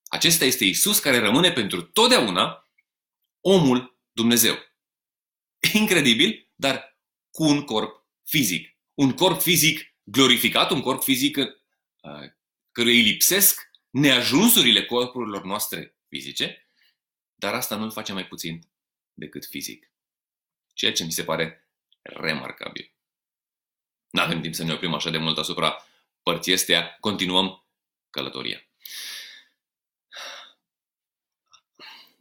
Acesta 0.08 0.44
este 0.44 0.64
Isus 0.64 0.98
care 0.98 1.18
rămâne 1.18 1.52
pentru 1.52 1.82
totdeauna 1.82 2.68
omul 3.40 3.98
Dumnezeu. 4.12 4.58
Incredibil, 5.72 6.50
dar 6.54 6.98
cu 7.30 7.44
un 7.44 7.64
corp 7.64 8.06
fizic. 8.24 8.76
Un 8.94 9.12
corp 9.12 9.40
fizic 9.40 9.94
glorificat, 10.02 10.70
un 10.70 10.80
corp 10.80 11.02
fizic 11.02 11.36
uh, 11.36 11.44
căruia 12.72 12.94
îi 12.94 13.02
lipsesc 13.02 13.70
neajunsurile 13.90 14.84
corpurilor 14.84 15.44
noastre 15.44 15.96
fizice, 16.08 16.67
dar 17.38 17.54
asta 17.54 17.76
nu 17.76 17.82
îl 17.82 17.90
face 17.90 18.12
mai 18.12 18.26
puțin 18.26 18.68
decât 19.14 19.46
fizic. 19.46 19.90
Ceea 20.74 20.92
ce 20.92 21.04
mi 21.04 21.12
se 21.12 21.24
pare 21.24 21.68
remarcabil. 22.02 22.92
Nu 24.10 24.20
avem 24.20 24.40
timp 24.40 24.54
să 24.54 24.64
ne 24.64 24.72
oprim 24.72 24.94
așa 24.94 25.10
de 25.10 25.18
mult 25.18 25.38
asupra 25.38 25.86
părții 26.22 26.52
astea, 26.52 26.96
continuăm 27.00 27.66
călătoria. 28.10 28.62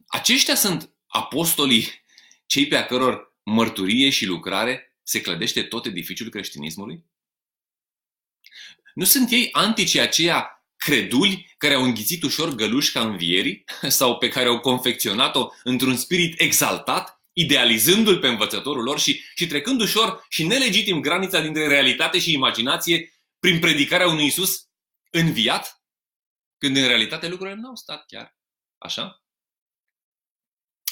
Aceștia 0.08 0.56
sunt 0.56 0.94
apostolii, 1.08 2.04
cei 2.46 2.68
pe 2.68 2.78
a 2.78 2.86
căror 2.86 3.36
mărturie 3.44 4.10
și 4.10 4.26
lucrare 4.26 4.96
se 5.04 5.22
clădește 5.22 5.64
tot 5.64 5.86
edificiul 5.86 6.30
creștinismului? 6.30 7.06
Nu 8.94 9.04
sunt 9.04 9.32
ei 9.32 9.52
antici 9.52 9.96
aceia 9.96 10.57
creduli 10.78 11.56
care 11.58 11.74
au 11.74 11.84
înghițit 11.84 12.24
ușor 12.24 12.50
gălușca 12.50 13.02
învierii 13.02 13.64
sau 14.00 14.18
pe 14.18 14.30
care 14.30 14.48
au 14.48 14.60
confecționat-o 14.60 15.50
într-un 15.64 15.98
spirit 15.98 16.42
exaltat, 16.42 17.22
idealizându-l 17.34 18.20
pe 18.20 18.28
învățătorul 18.28 18.84
lor 18.84 19.00
și, 19.00 19.24
și 19.36 19.48
trecând 19.48 19.82
ușor 19.82 20.26
și 20.30 20.46
nelegitim 20.46 21.02
granița 21.02 21.42
dintre 21.42 21.68
realitate 21.68 22.20
și 22.20 22.34
imaginație 22.34 23.14
prin 23.40 23.60
predicarea 23.60 24.08
unui 24.08 24.26
Isus 24.26 24.68
înviat, 25.12 25.82
când 26.58 26.76
în 26.76 26.88
realitate 26.88 27.28
lucrurile 27.28 27.56
nu 27.56 27.68
au 27.68 27.76
stat 27.76 28.06
chiar 28.06 28.38
așa. 28.78 29.22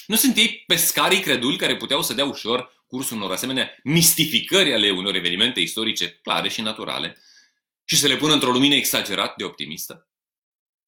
Nu 0.08 0.16
sunt 0.16 0.38
ei 0.38 0.64
pescarii 0.68 1.20
creduli 1.20 1.58
care 1.58 1.76
puteau 1.76 2.02
să 2.02 2.14
dea 2.14 2.26
ușor 2.26 2.84
cursul 2.88 3.18
unor 3.18 3.32
asemenea 3.32 3.78
mistificări 3.84 4.74
ale 4.74 4.92
unor 4.92 5.16
evenimente 5.16 5.60
istorice 5.60 6.10
clare 6.10 6.50
și 6.50 6.62
naturale 6.62 7.18
și 7.86 7.98
să 7.98 8.08
le 8.08 8.18
pună 8.18 8.34
într-o 8.34 8.52
lumină 8.52 8.76
exagerat 8.76 9.36
de 9.36 9.44
optimistă? 9.44 10.10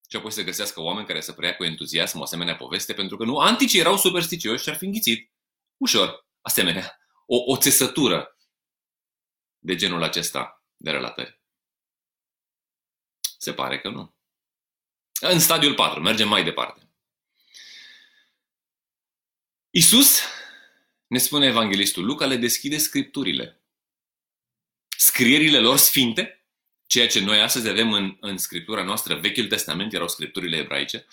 Și 0.09 0.15
apoi 0.15 0.31
să 0.31 0.43
găsească 0.43 0.81
oameni 0.81 1.07
care 1.07 1.21
să 1.21 1.33
preia 1.33 1.55
cu 1.55 1.63
entuziasm 1.63 2.19
o 2.19 2.21
asemenea 2.21 2.55
poveste, 2.55 2.93
pentru 2.93 3.17
că 3.17 3.23
nu 3.23 3.37
anticii 3.37 3.79
erau 3.79 3.97
supersticioși 3.97 4.63
și 4.63 4.69
ar 4.69 4.75
fi 4.75 4.85
înghițit 4.85 5.31
ușor 5.77 6.27
asemenea 6.41 6.99
o, 7.25 7.43
o 7.45 7.57
țesătură 7.57 8.37
de 9.59 9.75
genul 9.75 10.03
acesta 10.03 10.63
de 10.75 10.91
relatări. 10.91 11.41
Se 13.37 13.53
pare 13.53 13.79
că 13.79 13.89
nu. 13.89 14.15
În 15.19 15.39
stadiul 15.39 15.73
4, 15.73 16.01
mergem 16.01 16.27
mai 16.27 16.43
departe. 16.43 16.89
Isus, 19.69 20.21
ne 21.07 21.17
spune 21.17 21.45
evanghelistul 21.45 22.05
Luca, 22.05 22.25
le 22.25 22.35
deschide 22.35 22.77
scripturile. 22.77 23.61
Scrierile 24.97 25.59
lor 25.59 25.77
sfinte, 25.77 26.36
ceea 26.97 27.09
ce 27.09 27.19
noi 27.19 27.41
astăzi 27.41 27.69
avem 27.69 27.93
în, 27.93 28.17
în 28.19 28.37
scriptura 28.37 28.83
noastră, 28.83 29.15
Vechiul 29.15 29.47
Testament, 29.47 29.93
erau 29.93 30.07
scripturile 30.07 30.57
ebraice, 30.57 31.05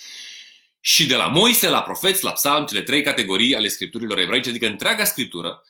și 0.80 1.06
de 1.06 1.16
la 1.16 1.26
Moise, 1.26 1.68
la 1.68 1.82
profeți, 1.82 2.24
la 2.24 2.32
psalm, 2.32 2.66
cele 2.66 2.82
trei 2.82 3.02
categorii 3.02 3.56
ale 3.56 3.68
scripturilor 3.68 4.18
ebraice, 4.18 4.48
adică 4.48 4.66
întreaga 4.66 5.04
scriptură, 5.04 5.62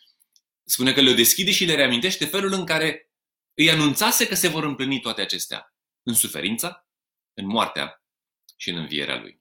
spune 0.65 0.93
că 0.93 1.01
le 1.01 1.13
deschide 1.13 1.51
și 1.51 1.65
le 1.65 1.75
reamintește 1.75 2.25
felul 2.25 2.53
în 2.53 2.65
care 2.65 3.11
îi 3.55 3.71
anunțase 3.71 4.27
că 4.27 4.35
se 4.35 4.49
vor 4.49 4.65
împlini 4.65 5.01
toate 5.01 5.21
acestea. 5.21 5.75
În 6.03 6.15
suferința, 6.15 6.89
în 7.35 7.47
moartea 7.47 8.05
și 8.57 8.71
în 8.71 8.77
învierea 8.77 9.21
lui. 9.21 9.41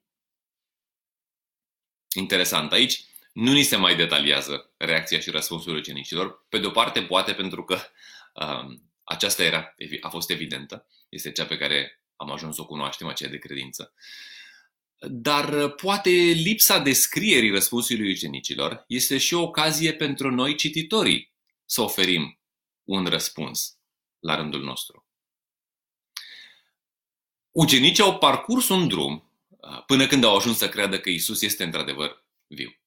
Interesant 2.14 2.72
aici, 2.72 3.04
nu 3.32 3.52
ni 3.52 3.62
se 3.62 3.76
mai 3.76 3.96
detaliază 3.96 4.72
reacția 4.76 5.20
și 5.20 5.30
răspunsul 5.30 5.76
ucenicilor. 5.76 6.46
Pe 6.48 6.58
de 6.58 6.66
o 6.66 6.70
parte, 6.70 7.02
poate 7.02 7.32
pentru 7.32 7.64
că 7.64 7.80
um, 8.32 8.93
aceasta 9.04 9.42
era, 9.42 9.74
a 10.00 10.08
fost 10.08 10.30
evidentă, 10.30 10.86
este 11.08 11.32
cea 11.32 11.46
pe 11.46 11.56
care 11.56 12.02
am 12.16 12.30
ajuns 12.30 12.54
să 12.54 12.60
o 12.60 12.66
cunoaștem, 12.66 13.06
aceea 13.06 13.30
de 13.30 13.38
credință. 13.38 13.94
Dar 15.08 15.68
poate 15.70 16.10
lipsa 16.10 16.78
descrierii 16.78 17.50
răspunsului 17.50 18.10
ucenicilor 18.10 18.84
este 18.88 19.18
și 19.18 19.34
o 19.34 19.42
ocazie 19.42 19.92
pentru 19.94 20.30
noi 20.30 20.54
cititorii 20.54 21.32
să 21.64 21.80
oferim 21.82 22.38
un 22.84 23.06
răspuns 23.06 23.78
la 24.18 24.36
rândul 24.36 24.62
nostru. 24.62 25.06
Ucenicii 27.50 28.02
au 28.02 28.18
parcurs 28.18 28.68
un 28.68 28.88
drum 28.88 29.32
uh, 29.48 29.84
până 29.84 30.06
când 30.06 30.24
au 30.24 30.36
ajuns 30.36 30.56
să 30.56 30.68
creadă 30.68 31.00
că 31.00 31.10
Isus 31.10 31.42
este 31.42 31.64
într-adevăr 31.64 32.24
viu. 32.46 32.78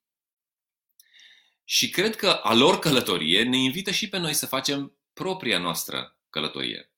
Și 1.63 1.89
cred 1.89 2.15
că 2.15 2.29
a 2.29 2.53
lor 2.53 2.79
călătorie 2.79 3.43
ne 3.43 3.57
invită 3.57 3.91
și 3.91 4.09
pe 4.09 4.17
noi 4.17 4.33
să 4.33 4.45
facem 4.45 4.96
propria 5.17 5.59
noastră 5.59 6.19
călătorie. 6.29 6.91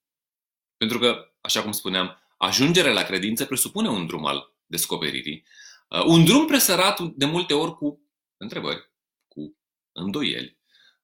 Pentru 0.77 0.99
că, 0.99 1.33
așa 1.41 1.61
cum 1.61 1.71
spuneam, 1.71 2.21
ajungerea 2.37 2.91
la 2.91 3.03
credință 3.03 3.45
presupune 3.45 3.89
un 3.89 4.05
drum 4.05 4.25
al 4.25 4.53
descoperirii. 4.65 5.45
Uh, 5.89 6.03
un 6.03 6.25
drum 6.25 6.45
presărat 6.45 7.01
de 7.01 7.25
multe 7.25 7.53
ori 7.53 7.75
cu 7.75 8.01
întrebări, 8.37 8.91
cu 9.27 9.57
îndoieli, 9.91 10.57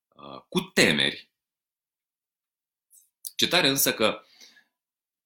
uh, 0.08 0.42
cu 0.50 0.60
temeri. 0.60 1.30
Ce 3.36 3.48
tare 3.48 3.68
însă 3.68 3.94
că 3.94 4.26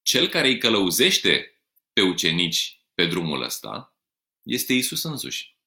cel 0.02 0.28
care 0.28 0.48
îi 0.48 0.58
călăuzește 0.58 1.62
pe 1.94 2.02
ucenici 2.02 2.82
pe 2.94 3.06
drumul 3.06 3.42
ăsta 3.42 3.96
este 4.42 4.74
Isus 4.74 5.04
însuși. 5.04 5.58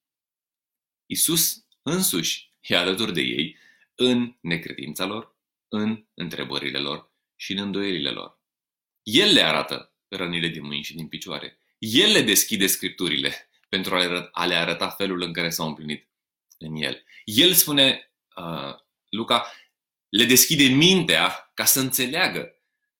Isus 1.07 1.65
însuși 1.83 2.51
e 2.61 2.77
alături 2.77 3.13
de 3.13 3.21
ei 3.21 3.57
în 3.95 4.37
necredința 4.41 5.05
lor, 5.05 5.37
în 5.75 6.05
întrebările 6.15 6.79
lor 6.79 7.13
și 7.37 7.53
în 7.53 7.59
îndoielile 7.59 8.11
lor. 8.11 8.41
El 9.03 9.33
le 9.33 9.43
arată 9.43 9.95
rănile 10.09 10.49
din 10.49 10.65
mâini 10.65 10.83
și 10.83 10.95
din 10.95 11.09
picioare. 11.09 11.59
El 11.79 12.11
le 12.13 12.23
deschide 12.23 12.67
scripturile 12.67 13.51
pentru 13.69 13.95
a 14.33 14.47
le 14.47 14.55
arăta 14.55 14.89
felul 14.89 15.23
în 15.23 15.33
care 15.33 15.51
s-au 15.51 15.67
împlinit 15.67 16.11
în 16.59 16.77
el. 16.77 17.05
El 17.25 17.53
spune, 17.53 18.13
uh, 18.37 18.75
Luca, 19.09 19.53
le 20.09 20.25
deschide 20.25 20.65
mintea 20.65 21.51
ca 21.55 21.65
să 21.65 21.81
înțeleagă, 21.81 22.55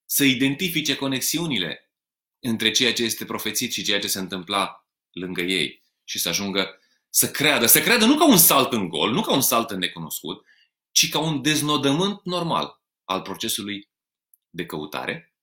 să 0.05 0.25
identifice 0.25 0.97
conexiunile 0.97 1.93
între 2.41 2.71
ceea 2.71 2.93
ce 2.93 3.03
este 3.03 3.25
profețit 3.25 3.73
și 3.73 3.83
ceea 3.83 4.01
ce 4.01 4.09
se 4.09 4.19
întâmpla 4.19 4.89
lângă 5.11 5.41
ei 5.41 5.83
și 6.05 6.19
să 6.19 6.29
ajungă 6.29 6.79
să 7.11 7.31
creadă, 7.31 7.67
să 7.67 7.81
creadă 7.81 8.05
nu 8.05 8.17
ca 8.17 8.27
un 8.27 8.39
salt 8.39 8.73
în 8.73 8.89
gol, 8.89 9.13
nu 9.13 9.23
ca 9.23 9.33
un 9.33 9.41
salt 9.41 9.71
în 9.71 9.79
necunoscut, 9.79 10.47
ci 10.93 11.09
ca 11.09 11.19
un 11.19 11.43
deznodământ 11.43 12.25
normal 12.25 12.81
al 13.05 13.23
procesului 13.23 13.91
de 14.51 14.67
căutare 14.67 15.35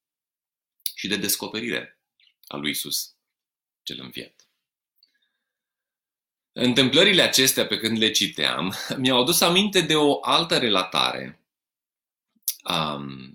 și 0.96 1.08
de 1.08 1.16
descoperire 1.16 2.00
a 2.48 2.56
lui 2.56 2.70
Isus 2.70 3.16
cel 3.84 4.00
înviat. 4.00 4.48
Întâmplările 6.52 7.22
acestea 7.22 7.66
pe 7.66 7.78
când 7.78 7.98
le 7.98 8.12
citeam 8.12 8.76
mi-au 8.98 9.22
adus 9.22 9.42
aminte 9.42 9.82
de 9.82 9.96
o 9.96 10.20
altă 10.22 10.58
relatare. 10.58 11.44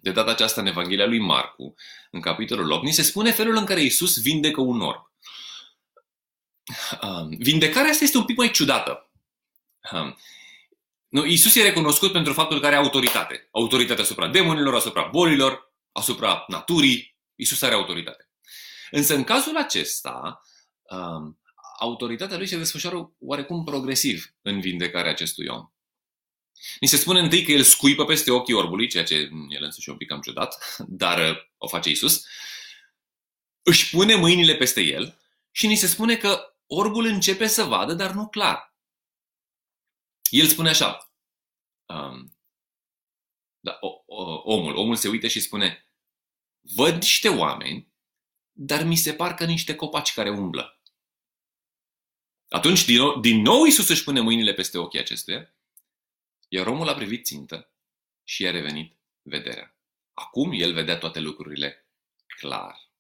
De 0.00 0.12
data 0.12 0.30
aceasta 0.30 0.60
în 0.60 0.66
Evanghelia 0.66 1.06
lui 1.06 1.18
Marcu, 1.18 1.74
în 2.10 2.20
capitolul 2.20 2.70
8, 2.70 2.84
ni 2.84 2.92
se 2.92 3.02
spune 3.02 3.32
felul 3.32 3.56
în 3.56 3.64
care 3.64 3.82
Isus 3.82 4.20
vindecă 4.20 4.60
un 4.60 4.80
orb. 4.80 5.10
Vindecarea 7.38 7.90
asta 7.90 8.04
este 8.04 8.18
un 8.18 8.24
pic 8.24 8.36
mai 8.36 8.50
ciudată. 8.50 9.10
Nu, 11.14 11.24
Isus 11.24 11.54
e 11.54 11.62
recunoscut 11.62 12.12
pentru 12.12 12.32
faptul 12.32 12.60
că 12.60 12.66
are 12.66 12.74
autoritate. 12.74 13.48
Autoritate 13.50 14.00
asupra 14.00 14.28
demonilor, 14.28 14.74
asupra 14.74 15.08
bolilor, 15.12 15.74
asupra 15.92 16.44
naturii. 16.48 17.16
Isus 17.34 17.62
are 17.62 17.74
autoritate. 17.74 18.30
Însă 18.90 19.14
în 19.14 19.24
cazul 19.24 19.56
acesta, 19.56 20.40
um, 20.82 21.40
autoritatea 21.78 22.36
lui 22.36 22.46
se 22.46 22.56
desfășoară 22.56 23.12
oarecum 23.18 23.64
progresiv 23.64 24.34
în 24.42 24.60
vindecarea 24.60 25.10
acestui 25.10 25.46
om. 25.46 25.72
Ni 26.80 26.88
se 26.88 26.96
spune 26.96 27.20
întâi 27.20 27.42
că 27.42 27.52
el 27.52 27.62
scuipă 27.62 28.04
peste 28.04 28.30
ochii 28.30 28.54
orbului, 28.54 28.88
ceea 28.88 29.04
ce 29.04 29.14
el 29.48 29.62
însuși 29.62 29.88
e 29.88 29.92
un 29.92 29.98
pic 29.98 30.08
cam 30.08 30.20
ciudat, 30.20 30.82
dar 30.88 31.30
uh, 31.30 31.36
o 31.56 31.68
face 31.68 31.90
Isus. 31.90 32.24
Își 33.62 33.90
pune 33.90 34.14
mâinile 34.14 34.54
peste 34.54 34.80
el 34.80 35.18
și 35.50 35.66
ni 35.66 35.76
se 35.76 35.86
spune 35.86 36.16
că 36.16 36.54
orbul 36.66 37.04
începe 37.04 37.46
să 37.46 37.62
vadă, 37.62 37.92
dar 37.92 38.10
nu 38.10 38.28
clar. 38.28 38.73
El 40.34 40.46
spune 40.46 40.68
așa, 40.68 41.12
um, 41.86 42.36
da, 43.60 43.78
o, 43.80 44.02
o, 44.06 44.42
omul, 44.52 44.76
omul 44.76 44.96
se 44.96 45.08
uită 45.08 45.28
și 45.28 45.40
spune, 45.40 45.88
văd 46.60 46.94
niște 46.94 47.28
oameni, 47.28 47.92
dar 48.52 48.84
mi 48.84 48.96
se 48.96 49.14
par 49.14 49.34
că 49.34 49.44
niște 49.44 49.74
copaci 49.74 50.12
care 50.12 50.30
umblă. 50.30 50.82
Atunci, 52.48 52.84
din 52.84 52.96
nou, 52.96 53.20
din 53.20 53.40
nou 53.40 53.64
Iisus 53.64 53.88
își 53.88 54.04
pune 54.04 54.20
mâinile 54.20 54.54
peste 54.54 54.78
ochii 54.78 54.98
acestuia, 54.98 55.54
iar 56.48 56.66
omul 56.66 56.88
a 56.88 56.94
privit 56.94 57.24
țintă 57.24 57.72
și 58.24 58.42
i-a 58.42 58.50
revenit 58.50 58.96
vederea. 59.22 59.76
Acum 60.12 60.52
el 60.52 60.72
vedea 60.72 60.98
toate 60.98 61.20
lucrurile 61.20 61.88
clar. 62.26 62.90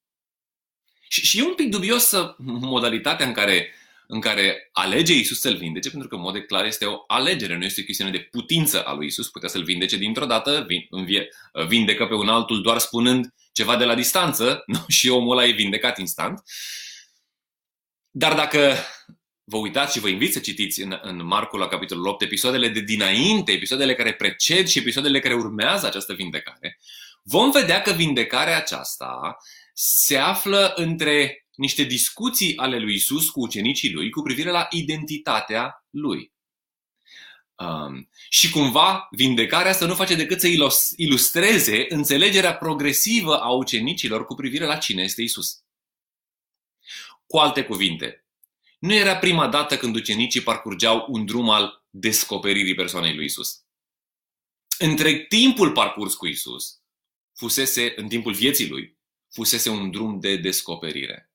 Și, 1.08 1.26
și 1.26 1.38
e 1.38 1.42
un 1.42 1.54
pic 1.54 1.70
dubios 1.70 2.12
modalitatea 2.38 3.26
în 3.26 3.32
care 3.32 3.74
în 4.06 4.20
care 4.20 4.68
alege 4.72 5.14
Isus 5.14 5.40
să-l 5.40 5.56
vindece, 5.56 5.90
pentru 5.90 6.08
că, 6.08 6.14
în 6.14 6.20
mod 6.20 6.38
clar, 6.38 6.64
este 6.64 6.84
o 6.84 7.04
alegere, 7.06 7.56
nu 7.56 7.64
este 7.64 7.80
o 7.80 7.84
chestiune 7.84 8.10
de 8.10 8.28
putință 8.30 8.82
a 8.82 8.94
lui 8.94 9.06
Isus. 9.06 9.28
Putea 9.28 9.48
să-l 9.48 9.64
vindece 9.64 9.96
dintr-o 9.96 10.26
dată, 10.26 10.66
vindecă 11.68 12.06
pe 12.06 12.14
un 12.14 12.28
altul 12.28 12.62
doar 12.62 12.78
spunând 12.78 13.34
ceva 13.52 13.76
de 13.76 13.84
la 13.84 13.94
distanță 13.94 14.62
nu? 14.66 14.84
și 14.88 15.08
omul 15.08 15.38
ăla 15.38 15.46
e 15.46 15.52
vindecat 15.52 15.98
instant. 15.98 16.42
Dar 18.10 18.34
dacă 18.34 18.76
vă 19.44 19.56
uitați 19.56 19.92
și 19.92 20.00
vă 20.00 20.08
invit 20.08 20.32
să 20.32 20.38
citiți 20.38 20.80
în, 20.82 20.98
în 21.02 21.26
Marcul 21.26 21.58
la 21.58 21.68
capitolul 21.68 22.06
8 22.06 22.22
episoadele 22.22 22.68
de 22.68 22.80
dinainte, 22.80 23.52
episoadele 23.52 23.94
care 23.94 24.14
preced 24.14 24.66
și 24.66 24.78
episoadele 24.78 25.20
care 25.20 25.34
urmează 25.34 25.86
această 25.86 26.12
vindecare, 26.12 26.78
vom 27.22 27.50
vedea 27.50 27.82
că 27.82 27.92
vindecarea 27.92 28.56
aceasta 28.56 29.36
se 29.72 30.16
află 30.16 30.72
între 30.76 31.43
niște 31.54 31.82
discuții 31.82 32.56
ale 32.56 32.78
lui 32.78 32.94
Isus 32.94 33.30
cu 33.30 33.40
ucenicii 33.40 33.92
lui 33.92 34.10
cu 34.10 34.22
privire 34.22 34.50
la 34.50 34.66
identitatea 34.70 35.86
lui. 35.90 36.32
Um, 37.54 38.08
și 38.28 38.50
cumva 38.50 39.08
vindecarea 39.10 39.70
asta 39.70 39.86
nu 39.86 39.94
face 39.94 40.14
decât 40.14 40.40
să 40.40 40.48
ilustreze 40.96 41.86
înțelegerea 41.88 42.56
progresivă 42.56 43.40
a 43.40 43.50
ucenicilor 43.50 44.24
cu 44.24 44.34
privire 44.34 44.64
la 44.64 44.76
cine 44.76 45.02
este 45.02 45.22
Isus. 45.22 45.62
Cu 47.26 47.36
alte 47.36 47.64
cuvinte, 47.64 48.26
nu 48.78 48.94
era 48.94 49.16
prima 49.16 49.48
dată 49.48 49.76
când 49.76 49.94
ucenicii 49.94 50.40
parcurgeau 50.40 51.06
un 51.08 51.24
drum 51.24 51.50
al 51.50 51.84
descoperirii 51.90 52.74
persoanei 52.74 53.14
lui 53.14 53.24
Isus. 53.24 53.64
Între 54.78 55.18
timpul 55.18 55.72
parcurs 55.72 56.14
cu 56.14 56.26
Isus, 56.26 56.80
fusese, 57.34 57.92
în 57.96 58.08
timpul 58.08 58.32
vieții 58.32 58.68
lui, 58.68 58.98
fusese 59.30 59.70
un 59.70 59.90
drum 59.90 60.20
de 60.20 60.36
descoperire. 60.36 61.33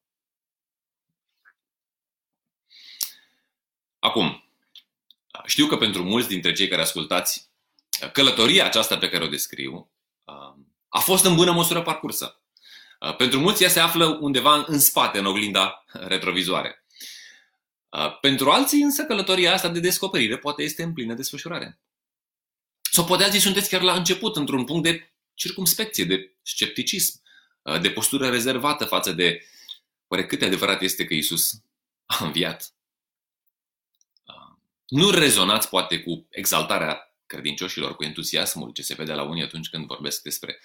Acum, 3.99 4.43
știu 5.45 5.67
că 5.67 5.77
pentru 5.77 6.03
mulți 6.03 6.27
dintre 6.27 6.51
cei 6.51 6.67
care 6.67 6.81
ascultați, 6.81 7.49
călătoria 8.13 8.65
aceasta 8.65 8.97
pe 8.97 9.09
care 9.09 9.23
o 9.23 9.27
descriu 9.27 9.91
a 10.89 10.99
fost 10.99 11.25
în 11.25 11.35
bună 11.35 11.51
măsură 11.51 11.81
parcursă. 11.81 12.41
Pentru 13.17 13.39
mulți 13.39 13.63
ea 13.63 13.69
se 13.69 13.79
află 13.79 14.05
undeva 14.05 14.63
în 14.67 14.79
spate, 14.79 15.17
în 15.17 15.25
oglinda 15.25 15.85
retrovizoare. 15.91 16.85
Pentru 18.21 18.51
alții 18.51 18.81
însă 18.81 19.05
călătoria 19.05 19.53
asta 19.53 19.69
de 19.69 19.79
descoperire 19.79 20.37
poate 20.37 20.63
este 20.63 20.83
în 20.83 20.93
plină 20.93 21.13
desfășurare. 21.13 21.79
Sau 22.91 23.05
poate 23.05 23.23
alții 23.23 23.39
sunteți 23.39 23.69
chiar 23.69 23.81
la 23.81 23.93
început, 23.93 24.35
într-un 24.35 24.65
punct 24.65 24.83
de 24.83 25.13
circumspecție, 25.33 26.03
de 26.03 26.35
scepticism, 26.41 27.21
de 27.81 27.91
postură 27.91 28.29
rezervată 28.29 28.85
față 28.85 29.11
de 29.11 29.45
oare 30.07 30.25
cât 30.25 30.39
de 30.39 30.45
adevărat 30.45 30.81
este 30.81 31.05
că 31.05 31.13
Isus 31.13 31.51
a 32.05 32.25
înviat 32.25 32.73
nu 34.89 35.09
rezonați 35.09 35.69
poate 35.69 36.01
cu 36.01 36.27
exaltarea 36.29 37.15
credincioșilor, 37.25 37.95
cu 37.95 38.03
entuziasmul 38.03 38.71
ce 38.71 38.81
se 38.81 38.93
vede 38.93 39.13
la 39.13 39.23
unii 39.23 39.43
atunci 39.43 39.69
când 39.69 39.85
vorbesc 39.85 40.21
despre, 40.21 40.59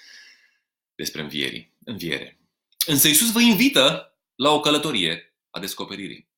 despre 0.95 1.23
învieri, 1.23 1.73
înviere. 1.85 2.39
Însă 2.87 3.09
Iisus 3.09 3.33
vă 3.33 3.41
invită 3.41 4.15
la 4.35 4.51
o 4.51 4.61
călătorie 4.61 5.35
a 5.51 5.61
descoperirii. 5.61 6.29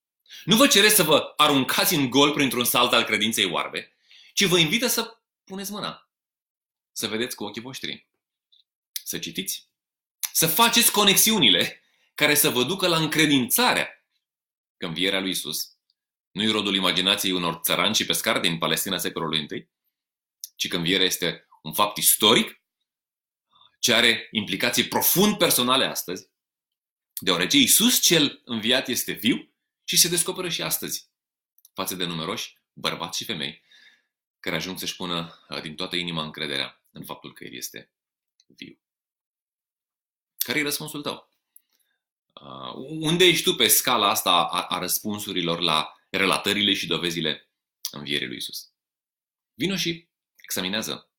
Nu 0.45 0.57
vă 0.57 0.67
cere 0.67 0.89
să 0.89 1.03
vă 1.03 1.33
aruncați 1.37 1.95
în 1.95 2.11
gol 2.11 2.33
printr-un 2.33 2.65
salt 2.65 2.93
al 2.93 3.05
credinței 3.05 3.51
oarbe, 3.51 3.93
ci 4.33 4.45
vă 4.45 4.59
invită 4.59 4.87
să 4.87 5.17
puneți 5.45 5.71
mâna, 5.71 6.11
să 6.93 7.07
vedeți 7.07 7.37
cu 7.37 7.45
ochii 7.45 7.63
voștri, 7.63 8.07
să 9.05 9.19
citiți, 9.19 9.69
să 10.33 10.47
faceți 10.47 10.93
conexiunile 10.93 11.81
care 12.15 12.35
să 12.35 12.51
vă 12.51 12.65
ducă 12.65 12.87
la 12.87 12.97
încredințarea 12.97 14.05
că 14.77 14.87
învierea 14.87 15.21
lui 15.21 15.31
Isus 15.31 15.76
nu-i 16.37 16.51
rodul 16.51 16.75
imaginației 16.75 17.33
unor 17.33 17.61
țărani 17.63 17.95
și 17.95 18.07
pescari 18.07 18.41
din 18.41 18.59
Palestina 18.59 18.99
secolului 18.99 19.47
I, 19.51 19.69
ci 20.57 20.69
că 20.69 20.77
învierea 20.77 21.07
este 21.07 21.47
un 21.63 21.73
fapt 21.73 21.97
istoric 21.97 22.63
ce 23.79 23.93
are 23.95 24.29
implicații 24.31 24.89
profund 24.89 25.39
personale 25.39 25.85
astăzi, 25.85 26.31
deoarece 27.21 27.57
Iisus 27.57 28.01
cel 28.01 28.43
înviat 28.45 28.89
este 28.89 29.13
viu 29.13 29.53
și 29.85 29.97
se 29.97 30.09
descoperă 30.09 30.49
și 30.49 30.63
astăzi 30.63 31.11
față 31.73 31.95
de 31.95 32.05
numeroși 32.05 32.59
bărbați 32.73 33.19
și 33.19 33.25
femei 33.25 33.63
care 34.41 34.57
ajung 34.57 34.79
să-și 34.79 34.97
pună 34.97 35.45
uh, 35.49 35.61
din 35.61 35.75
toată 35.75 35.97
inima 35.97 36.23
încrederea 36.23 36.83
în 36.91 37.05
faptul 37.05 37.33
că 37.33 37.45
El 37.45 37.55
este 37.55 37.91
viu. 38.47 38.79
Care 40.39 40.59
e 40.59 40.63
răspunsul 40.63 41.03
tău? 41.03 41.31
Uh, 42.33 42.73
unde 43.01 43.25
ești 43.25 43.45
tu 43.45 43.55
pe 43.55 43.69
scala 43.69 44.09
asta 44.09 44.31
a, 44.31 44.63
a 44.63 44.79
răspunsurilor 44.79 45.61
la 45.61 45.96
relatările 46.17 46.75
și 46.75 46.87
dovezile 46.87 47.51
învierii 47.91 48.27
lui 48.27 48.37
Isus. 48.37 48.71
Vino 49.55 49.77
și 49.77 50.09
examinează 50.43 51.11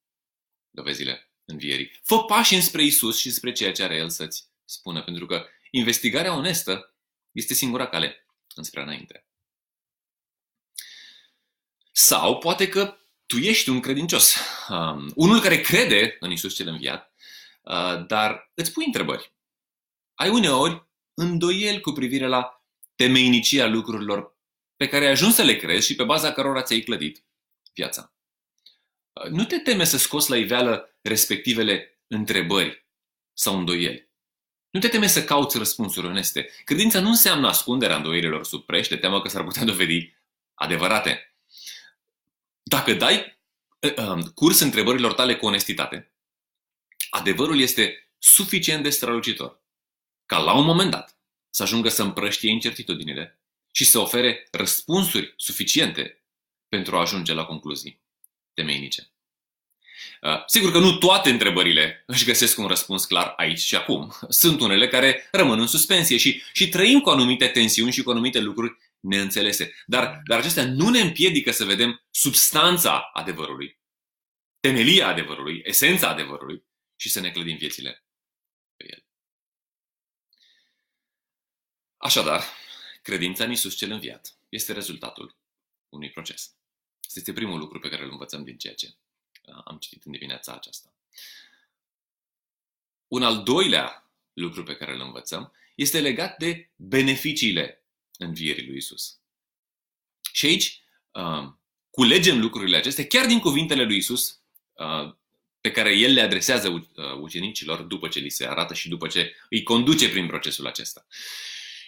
dovezile 0.70 1.32
învierii. 1.46 2.00
Fă 2.04 2.24
pași 2.24 2.56
înspre 2.56 2.84
Isus 2.84 3.18
și 3.18 3.32
spre 3.32 3.52
ceea 3.52 3.72
ce 3.72 3.84
are 3.84 3.96
El 3.96 4.10
să-ți 4.10 4.50
spună, 4.66 5.04
pentru 5.04 5.26
că 5.26 5.46
investigarea 5.72 6.36
onestă 6.36 6.96
este 7.32 7.54
singura 7.54 7.88
cale 7.88 8.28
înspre 8.56 8.82
înainte. 8.82 9.28
Sau 11.92 12.38
poate 12.38 12.70
că 12.70 12.98
tu 13.26 13.38
ești 13.38 13.70
un 13.70 13.80
credincios, 13.80 14.36
um, 14.70 15.12
unul 15.16 15.40
care 15.40 15.62
crede 15.62 16.18
în 16.20 16.32
Isus 16.32 16.56
cel 16.56 16.68
înviat, 16.68 17.14
uh, 17.62 18.06
dar 18.08 18.52
îți 18.54 18.72
pui 18.72 18.86
întrebări. 18.86 19.34
Ai 20.14 20.30
uneori 20.30 20.88
îndoieli 21.14 21.82
cu 21.82 21.92
privire 21.92 22.28
la 22.28 22.64
temeinicia 22.96 23.66
lucrurilor 23.66 24.37
pe 24.78 24.88
care 24.88 25.06
ai 25.06 25.12
ajuns 25.12 25.36
să 25.36 25.44
le 25.44 25.56
crezi 25.56 25.88
și 25.88 25.96
pe 25.96 26.04
baza 26.04 26.32
cărora 26.32 26.62
ți-ai 26.62 26.80
clădit 26.80 27.24
viața. 27.74 28.14
Uh, 29.14 29.30
nu 29.30 29.46
te 29.46 29.58
teme 29.58 29.84
să 29.84 29.98
scoți 29.98 30.30
la 30.30 30.38
iveală 30.38 30.98
respectivele 31.02 32.00
întrebări 32.08 32.86
sau 33.34 33.58
îndoieli. 33.58 34.10
Nu 34.70 34.80
te 34.80 34.88
teme 34.88 35.08
să 35.08 35.24
cauți 35.24 35.58
răspunsuri 35.58 36.08
oneste. 36.08 36.50
Credința 36.64 37.00
nu 37.00 37.10
înseamnă 37.10 37.48
ascunderea 37.48 37.96
îndoielilor 37.96 38.46
sub 38.46 38.66
preș, 38.66 38.88
de 38.88 38.98
teamă 38.98 39.22
că 39.22 39.30
s-ar 39.30 39.44
putea 39.44 39.64
dovedi 39.64 40.16
adevărate. 40.54 41.36
Dacă 42.64 42.94
dai 42.94 43.38
uh, 43.80 43.94
uh, 43.98 44.24
curs 44.36 44.60
întrebărilor 44.60 45.14
tale 45.14 45.36
cu 45.36 45.46
onestitate, 45.46 46.12
adevărul 47.10 47.60
este 47.60 48.10
suficient 48.18 48.84
de 48.84 48.90
strălucitor 48.90 49.62
ca 50.26 50.38
la 50.38 50.54
un 50.54 50.66
moment 50.66 50.92
dat 50.92 51.18
să 51.50 51.64
ajungă 51.64 51.90
să 51.90 52.04
împrăștie 52.04 52.50
incertitudinile 52.50 53.40
și 53.78 53.86
să 53.86 54.00
ofere 54.00 54.48
răspunsuri 54.52 55.34
suficiente 55.36 56.24
pentru 56.70 56.96
a 56.96 57.00
ajunge 57.00 57.34
la 57.34 57.46
concluzii 57.46 58.02
temeinice. 58.54 59.12
Uh, 60.22 60.46
sigur 60.46 60.72
că 60.72 60.80
nu 60.80 60.98
toate 60.98 61.30
întrebările 61.30 62.04
își 62.06 62.26
găsesc 62.26 62.58
un 62.58 62.68
răspuns 62.68 63.06
clar 63.06 63.34
aici 63.36 63.60
și 63.60 63.76
acum. 63.76 64.14
Sunt 64.30 64.62
unele 64.62 64.88
care 64.88 65.28
rămân 65.32 65.60
în 65.60 65.68
suspensie 65.68 66.18
și, 66.18 66.44
și 66.54 66.70
trăim 66.70 67.00
cu 67.00 67.10
anumite 67.10 67.48
tensiuni 67.48 67.92
și 67.92 68.04
cu 68.04 68.10
anumite 68.10 68.40
lucruri 68.40 68.78
neînțelese. 69.00 69.74
Dar, 69.86 70.22
dar 70.26 70.40
acestea 70.40 70.66
nu 70.66 70.90
ne 70.90 71.00
împiedică 71.00 71.52
să 71.52 71.66
vedem 71.66 72.06
substanța 72.12 73.10
adevărului, 73.14 73.80
temelia 74.60 75.08
adevărului, 75.08 75.62
esența 75.66 76.10
adevărului 76.10 76.64
și 76.96 77.10
să 77.10 77.20
ne 77.20 77.32
clădim 77.32 77.58
viețile 77.58 78.06
pe 78.76 78.86
el. 78.90 79.06
Așadar, 81.98 82.44
credința 83.08 83.44
în 83.44 83.50
Iisus 83.50 83.76
cel 83.76 83.92
înviat 83.92 84.38
este 84.50 84.74
rezultatul 84.74 85.36
unui 85.90 86.10
proces. 86.10 86.56
Asta 87.06 87.20
este 87.20 87.34
primul 87.34 87.60
lucru 87.60 87.80
pe 87.80 87.90
care 87.90 88.04
îl 88.04 88.12
învățăm 88.12 88.44
din 88.44 88.58
ceea 88.58 88.74
ce 88.74 88.88
uh, 89.46 89.62
am 89.64 89.78
citit 89.78 90.06
în 90.06 90.12
dimineața 90.12 90.54
aceasta. 90.54 90.94
Un 93.08 93.24
al 93.24 93.44
doilea 93.44 94.12
lucru 94.34 94.64
pe 94.64 94.76
care 94.76 94.94
îl 94.94 95.02
învățăm 95.02 95.54
este 95.76 96.00
legat 96.00 96.38
de 96.38 96.70
beneficiile 96.76 97.84
învierii 98.18 98.68
lui 98.68 98.78
Isus. 98.78 99.20
Și 100.32 100.46
aici 100.46 100.82
uh, 101.12 101.52
culegem 101.90 102.40
lucrurile 102.40 102.78
acestea 102.78 103.08
chiar 103.08 103.26
din 103.26 103.40
cuvintele 103.40 103.84
lui 103.84 103.98
Isus 103.98 104.42
uh, 104.74 105.16
pe 105.62 105.72
care 105.72 105.94
el 105.94 106.14
le 106.14 106.22
adresează 106.22 106.70
uh, 106.70 106.84
ucenicilor 107.20 107.82
după 107.82 108.08
ce 108.08 108.20
li 108.20 108.30
se 108.30 108.48
arată 108.48 108.74
și 108.74 108.90
după 108.90 109.08
ce 109.08 109.36
îi 109.50 109.64
conduce 109.64 110.10
prin 110.10 110.28
procesul 110.28 110.68
acesta. 110.68 111.08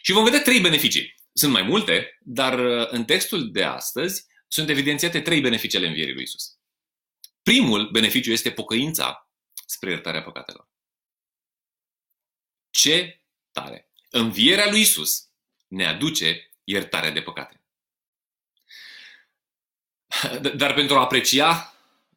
Și 0.09 0.15
vom 0.15 0.23
vedea 0.23 0.41
trei 0.41 0.59
beneficii. 0.59 1.15
Sunt 1.33 1.51
mai 1.51 1.61
multe, 1.61 2.17
dar 2.19 2.59
uh, 2.59 2.87
în 2.89 3.05
textul 3.05 3.51
de 3.51 3.63
astăzi 3.63 4.25
sunt 4.47 4.69
evidențiate 4.69 5.21
trei 5.21 5.41
beneficii 5.41 5.77
ale 5.77 5.87
învierii 5.87 6.13
lui 6.13 6.23
Isus. 6.23 6.57
Primul 7.41 7.89
beneficiu 7.89 8.31
este 8.31 8.51
pocăința 8.51 9.29
spre 9.65 9.89
iertarea 9.89 10.23
păcatelor. 10.23 10.69
Ce 12.69 13.23
tare! 13.51 13.91
Învierea 14.09 14.69
lui 14.69 14.81
Isus 14.81 15.29
ne 15.67 15.85
aduce 15.85 16.51
iertarea 16.63 17.11
de 17.11 17.21
păcate. 17.21 17.63
Dar 20.55 20.73
pentru 20.73 20.95
a 20.95 21.01
aprecia 21.01 21.73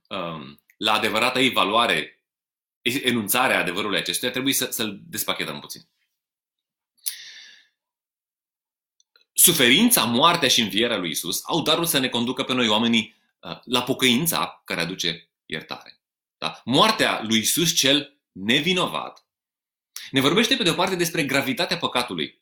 um, 0.08 0.62
la 0.76 0.92
adevărata 0.92 1.40
ei 1.40 1.50
valoare 1.50 2.24
enunțarea 2.82 3.58
adevărului 3.58 3.98
acestuia, 3.98 4.30
trebuie 4.30 4.54
să, 4.54 4.70
să-l 4.70 5.00
despachetăm 5.04 5.60
puțin. 5.60 5.90
Suferința, 9.42 10.04
moartea 10.04 10.48
și 10.48 10.60
învierea 10.60 10.96
lui 10.96 11.10
Isus 11.10 11.40
au 11.44 11.62
darul 11.62 11.84
să 11.84 11.98
ne 11.98 12.08
conducă 12.08 12.42
pe 12.42 12.52
noi 12.52 12.68
oamenii 12.68 13.14
uh, 13.40 13.58
la 13.64 13.82
pocăința 13.82 14.62
care 14.64 14.80
aduce 14.80 15.28
iertare. 15.46 16.00
Da? 16.38 16.62
Moartea 16.64 17.22
lui 17.22 17.38
Isus 17.38 17.74
cel 17.74 18.16
nevinovat 18.32 19.26
ne 20.10 20.20
vorbește 20.20 20.56
pe 20.56 20.62
de 20.62 20.70
o 20.70 20.74
parte 20.74 20.96
despre 20.96 21.24
gravitatea 21.24 21.78
păcatului 21.78 22.40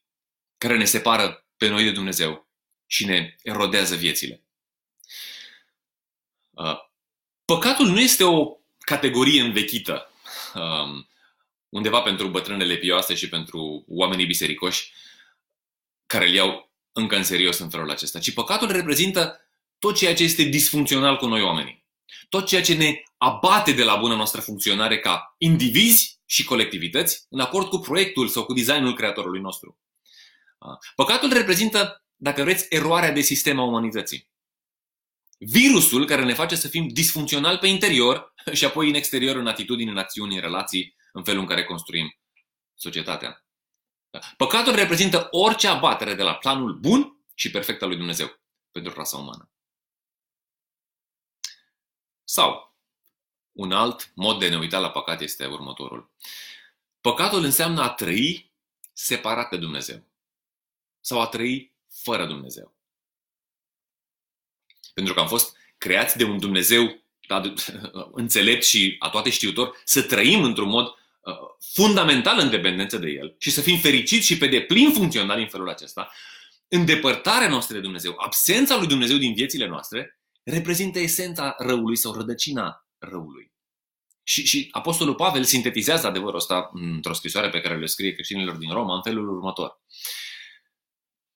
care 0.58 0.76
ne 0.76 0.84
separă 0.84 1.46
pe 1.56 1.68
noi 1.68 1.84
de 1.84 1.90
Dumnezeu 1.90 2.48
și 2.86 3.04
ne 3.04 3.36
erodează 3.42 3.94
viețile. 3.94 4.42
Uh, 6.50 6.78
păcatul 7.44 7.86
nu 7.86 8.00
este 8.00 8.24
o 8.24 8.56
categorie 8.78 9.42
învechită 9.42 10.12
um, 10.54 11.08
undeva 11.68 12.00
pentru 12.00 12.28
bătrânele 12.28 12.76
pioase 12.76 13.14
și 13.14 13.28
pentru 13.28 13.84
oamenii 13.88 14.26
bisericoși 14.26 14.92
care 16.06 16.26
îl 16.26 16.34
iau 16.34 16.69
încă 17.00 17.16
în 17.16 17.24
serios 17.24 17.58
în 17.58 17.70
felul 17.70 17.90
acesta, 17.90 18.18
ci 18.18 18.32
păcatul 18.32 18.70
reprezintă 18.70 19.40
tot 19.78 19.96
ceea 19.96 20.14
ce 20.14 20.22
este 20.22 20.42
disfuncțional 20.42 21.16
cu 21.16 21.26
noi 21.26 21.42
oamenii. 21.42 21.86
Tot 22.28 22.46
ceea 22.46 22.62
ce 22.62 22.74
ne 22.74 23.02
abate 23.16 23.72
de 23.72 23.84
la 23.84 23.96
bună 23.96 24.14
noastră 24.14 24.40
funcționare 24.40 24.98
ca 24.98 25.34
indivizi 25.38 26.20
și 26.26 26.44
colectivități 26.44 27.26
în 27.28 27.40
acord 27.40 27.68
cu 27.68 27.78
proiectul 27.78 28.28
sau 28.28 28.44
cu 28.44 28.52
designul 28.52 28.94
creatorului 28.94 29.40
nostru. 29.40 29.78
Păcatul 30.94 31.32
reprezintă, 31.32 32.04
dacă 32.16 32.42
vreți, 32.42 32.66
eroarea 32.68 33.12
de 33.12 33.20
sistem 33.20 33.58
a 33.58 33.62
umanității. 33.62 34.28
Virusul 35.38 36.06
care 36.06 36.24
ne 36.24 36.34
face 36.34 36.54
să 36.54 36.68
fim 36.68 36.88
disfuncționali 36.88 37.58
pe 37.58 37.66
interior 37.66 38.34
și 38.52 38.64
apoi 38.64 38.88
în 38.88 38.94
exterior, 38.94 39.36
în 39.36 39.46
atitudini, 39.46 39.90
în 39.90 39.98
acțiuni, 39.98 40.34
în 40.34 40.40
relații, 40.40 40.96
în 41.12 41.24
felul 41.24 41.40
în 41.40 41.46
care 41.46 41.64
construim 41.64 42.18
societatea. 42.74 43.44
Păcatul 44.36 44.74
reprezintă 44.74 45.28
orice 45.30 45.68
abatere 45.68 46.14
de 46.14 46.22
la 46.22 46.34
planul 46.34 46.74
bun 46.74 47.16
și 47.34 47.50
perfect 47.50 47.82
al 47.82 47.88
lui 47.88 47.96
Dumnezeu 47.96 48.40
pentru 48.70 48.92
rasa 48.92 49.16
umană. 49.16 49.50
Sau, 52.24 52.74
un 53.52 53.72
alt 53.72 54.12
mod 54.14 54.38
de 54.38 54.48
ne 54.48 54.58
uita 54.58 54.78
la 54.78 54.90
păcat 54.90 55.20
este 55.20 55.46
următorul. 55.46 56.10
Păcatul 57.00 57.44
înseamnă 57.44 57.82
a 57.82 57.90
trăi 57.90 58.52
separat 58.92 59.50
de 59.50 59.56
Dumnezeu 59.56 60.04
sau 61.00 61.20
a 61.20 61.26
trăi 61.26 61.72
fără 61.88 62.26
Dumnezeu. 62.26 62.74
Pentru 64.94 65.14
că 65.14 65.20
am 65.20 65.28
fost 65.28 65.56
creați 65.78 66.16
de 66.16 66.24
un 66.24 66.38
Dumnezeu 66.38 67.02
înțelept 68.12 68.64
și 68.64 68.96
a 68.98 69.10
toate 69.10 69.30
știutor 69.30 69.80
să 69.84 70.02
trăim 70.02 70.44
într-un 70.44 70.68
mod 70.68 70.86
uh, 70.86 70.99
fundamental 71.72 72.38
în 72.38 72.50
dependență 72.50 72.98
de 72.98 73.08
El 73.08 73.34
și 73.38 73.50
să 73.50 73.60
fim 73.60 73.78
fericiți 73.78 74.26
și 74.26 74.38
pe 74.38 74.46
deplin 74.46 74.92
funcționali 74.92 75.42
în 75.42 75.48
felul 75.48 75.68
acesta, 75.68 76.10
îndepărtarea 76.68 77.48
noastră 77.48 77.74
de 77.74 77.80
Dumnezeu, 77.80 78.14
absența 78.16 78.76
lui 78.76 78.86
Dumnezeu 78.86 79.16
din 79.16 79.34
viețile 79.34 79.66
noastre, 79.66 80.20
reprezintă 80.42 80.98
esența 80.98 81.54
răului 81.58 81.96
sau 81.96 82.12
rădăcina 82.12 82.86
răului. 82.98 83.52
Și, 84.22 84.46
și 84.46 84.68
Apostolul 84.70 85.14
Pavel 85.14 85.44
sintetizează 85.44 86.06
adevărul 86.06 86.36
ăsta 86.36 86.70
într-o 86.72 87.12
scrisoare 87.12 87.48
pe 87.48 87.60
care 87.60 87.78
le 87.78 87.86
scrie 87.86 88.12
creștinilor 88.12 88.56
din 88.56 88.72
Roma 88.72 88.94
în 88.94 89.02
felul 89.02 89.28
următor. 89.28 89.80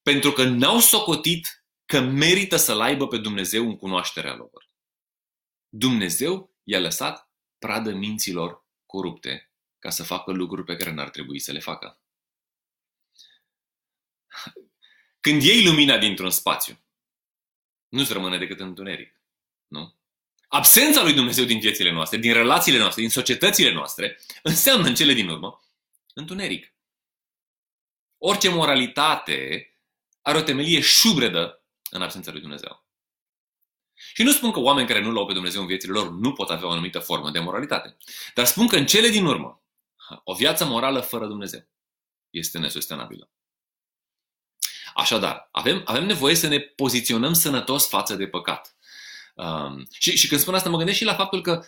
Pentru 0.03 0.33
că 0.33 0.45
n-au 0.45 0.79
socotit 0.79 1.65
că 1.85 2.01
merită 2.01 2.57
să-L 2.57 2.81
aibă 2.81 3.07
pe 3.07 3.19
Dumnezeu 3.19 3.65
în 3.65 3.77
cunoașterea 3.77 4.35
lor. 4.35 4.71
Dumnezeu 5.69 6.55
i-a 6.63 6.81
lăsat 6.81 7.31
pradă 7.59 7.93
minților 7.93 8.67
corupte 8.87 9.54
ca 9.85 9.91
să 9.91 10.03
facă 10.03 10.33
lucruri 10.33 10.65
pe 10.65 10.77
care 10.77 10.91
n-ar 10.91 11.11
trebui 11.11 11.39
să 11.39 11.53
le 11.53 11.59
facă. 11.59 12.01
Când 15.21 15.43
iei 15.43 15.65
lumina 15.65 15.99
dintr-un 15.99 16.31
spațiu, 16.31 16.79
nu-ți 17.89 18.13
rămâne 18.13 18.39
decât 18.39 18.61
întuneric. 18.61 19.21
Nu? 19.67 19.95
Absența 20.49 21.03
lui 21.03 21.13
Dumnezeu 21.13 21.45
din 21.45 21.59
viețile 21.59 21.91
noastre, 21.93 22.19
din 22.19 22.33
relațiile 22.33 22.79
noastre, 22.79 23.01
din 23.01 23.11
societățile 23.11 23.73
noastre, 23.73 24.21
înseamnă 24.43 24.87
în 24.87 24.95
cele 24.95 25.13
din 25.13 25.29
urmă 25.29 25.65
întuneric. 26.15 26.75
Orice 28.19 28.49
moralitate 28.49 29.69
are 30.23 30.39
o 30.39 30.43
temelie 30.43 30.81
șubredă 30.81 31.65
în 31.91 32.03
absența 32.03 32.31
lui 32.31 32.41
Dumnezeu. 32.41 32.87
Și 33.95 34.23
nu 34.23 34.33
spun 34.33 34.51
că 34.51 34.61
oameni 34.61 34.89
care 34.89 35.01
nu 35.01 35.13
l-au 35.13 35.27
pe 35.27 35.33
Dumnezeu 35.33 35.61
în 35.61 35.67
viețile 35.67 35.93
lor 35.93 36.11
nu 36.11 36.33
pot 36.33 36.51
avea 36.51 36.67
o 36.67 36.71
anumită 36.71 36.99
formă 36.99 37.31
de 37.31 37.39
moralitate. 37.39 37.97
Dar 38.35 38.45
spun 38.45 38.67
că 38.67 38.77
în 38.77 38.87
cele 38.87 39.09
din 39.09 39.25
urmă, 39.25 39.64
o 40.25 40.35
viață 40.35 40.65
morală 40.65 41.01
fără 41.01 41.27
Dumnezeu 41.27 41.69
este 42.31 42.59
nesustenabilă. 42.59 43.31
Așadar, 44.95 45.49
avem, 45.51 45.83
avem 45.85 46.07
nevoie 46.07 46.35
să 46.35 46.47
ne 46.47 46.61
poziționăm 46.61 47.33
sănătos 47.33 47.89
față 47.89 48.15
de 48.15 48.27
păcat. 48.27 48.77
Um, 49.35 49.87
și, 49.93 50.17
și 50.17 50.29
când 50.29 50.41
spun 50.41 50.55
asta, 50.55 50.69
mă 50.69 50.77
gândesc 50.77 50.99
și 50.99 51.05
la 51.05 51.15
faptul 51.15 51.43
că 51.43 51.65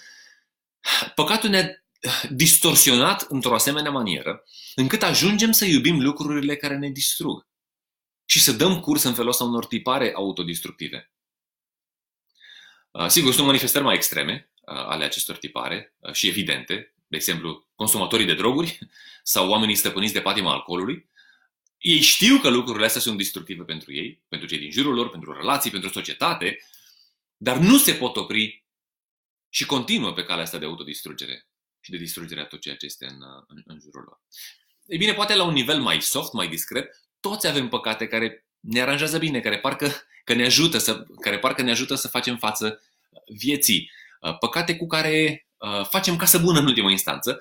păcatul 1.14 1.50
ne-a 1.50 1.84
distorsionat 2.30 3.22
într-o 3.22 3.54
asemenea 3.54 3.90
manieră, 3.90 4.44
încât 4.74 5.02
ajungem 5.02 5.52
să 5.52 5.64
iubim 5.64 6.00
lucrurile 6.00 6.56
care 6.56 6.76
ne 6.76 6.88
distrug. 6.88 7.46
și 8.28 8.40
să 8.40 8.52
dăm 8.52 8.80
curs 8.80 9.02
în 9.02 9.14
felul 9.14 9.30
ăsta 9.30 9.44
unor 9.44 9.66
tipare 9.66 10.12
autodistructive. 10.14 11.12
Uh, 12.90 13.06
sigur, 13.06 13.32
sunt 13.32 13.46
manifestări 13.46 13.84
mai 13.84 13.94
extreme 13.94 14.50
uh, 14.54 14.74
ale 14.74 15.04
acestor 15.04 15.36
tipare 15.36 15.94
uh, 15.98 16.12
și 16.12 16.28
evidente, 16.28 16.94
de 17.06 17.16
exemplu, 17.16 17.65
consumatorii 17.76 18.26
de 18.26 18.34
droguri 18.34 18.78
sau 19.22 19.48
oamenii 19.48 19.74
stăpâniți 19.74 20.12
de 20.12 20.20
patima 20.20 20.52
alcoolului. 20.52 21.08
Ei 21.78 22.00
știu 22.00 22.38
că 22.38 22.48
lucrurile 22.48 22.86
astea 22.86 23.00
sunt 23.00 23.16
destructive 23.16 23.62
pentru 23.62 23.92
ei, 23.92 24.22
pentru 24.28 24.48
cei 24.48 24.58
din 24.58 24.70
jurul 24.70 24.94
lor, 24.94 25.10
pentru 25.10 25.32
relații, 25.32 25.70
pentru 25.70 25.90
societate, 25.90 26.58
dar 27.36 27.56
nu 27.56 27.78
se 27.78 27.92
pot 27.92 28.16
opri 28.16 28.64
și 29.48 29.66
continuă 29.66 30.12
pe 30.12 30.24
calea 30.24 30.44
asta 30.44 30.58
de 30.58 30.64
autodistrugere 30.64 31.46
și 31.80 31.90
de 31.90 31.96
distrugere 31.96 32.40
a 32.40 32.46
tot 32.46 32.60
ceea 32.60 32.76
ce 32.76 32.86
este 32.86 33.06
în, 33.06 33.18
în, 33.46 33.62
în 33.66 33.78
jurul 33.80 34.04
lor. 34.06 34.20
Ei 34.86 34.98
bine, 34.98 35.12
poate 35.12 35.34
la 35.34 35.44
un 35.44 35.52
nivel 35.52 35.80
mai 35.80 36.02
soft, 36.02 36.32
mai 36.32 36.48
discret, 36.48 37.02
toți 37.20 37.46
avem 37.46 37.68
păcate 37.68 38.06
care 38.06 38.46
ne 38.60 38.80
aranjează 38.80 39.18
bine, 39.18 39.40
care 39.40 39.58
parcă 39.58 39.92
că 40.24 40.34
ne 40.34 40.44
ajută 40.44 40.78
să, 40.78 41.06
care 41.20 41.38
parcă 41.38 41.62
ne 41.62 41.70
ajută 41.70 41.94
să 41.94 42.08
facem 42.08 42.36
față 42.36 42.82
vieții. 43.38 43.90
Uh, 44.20 44.38
păcate 44.38 44.76
cu 44.76 44.86
care 44.86 45.46
uh, 45.56 45.86
facem 45.86 46.16
casă 46.16 46.38
bună 46.38 46.58
în 46.58 46.66
ultimă 46.66 46.90
instanță, 46.90 47.38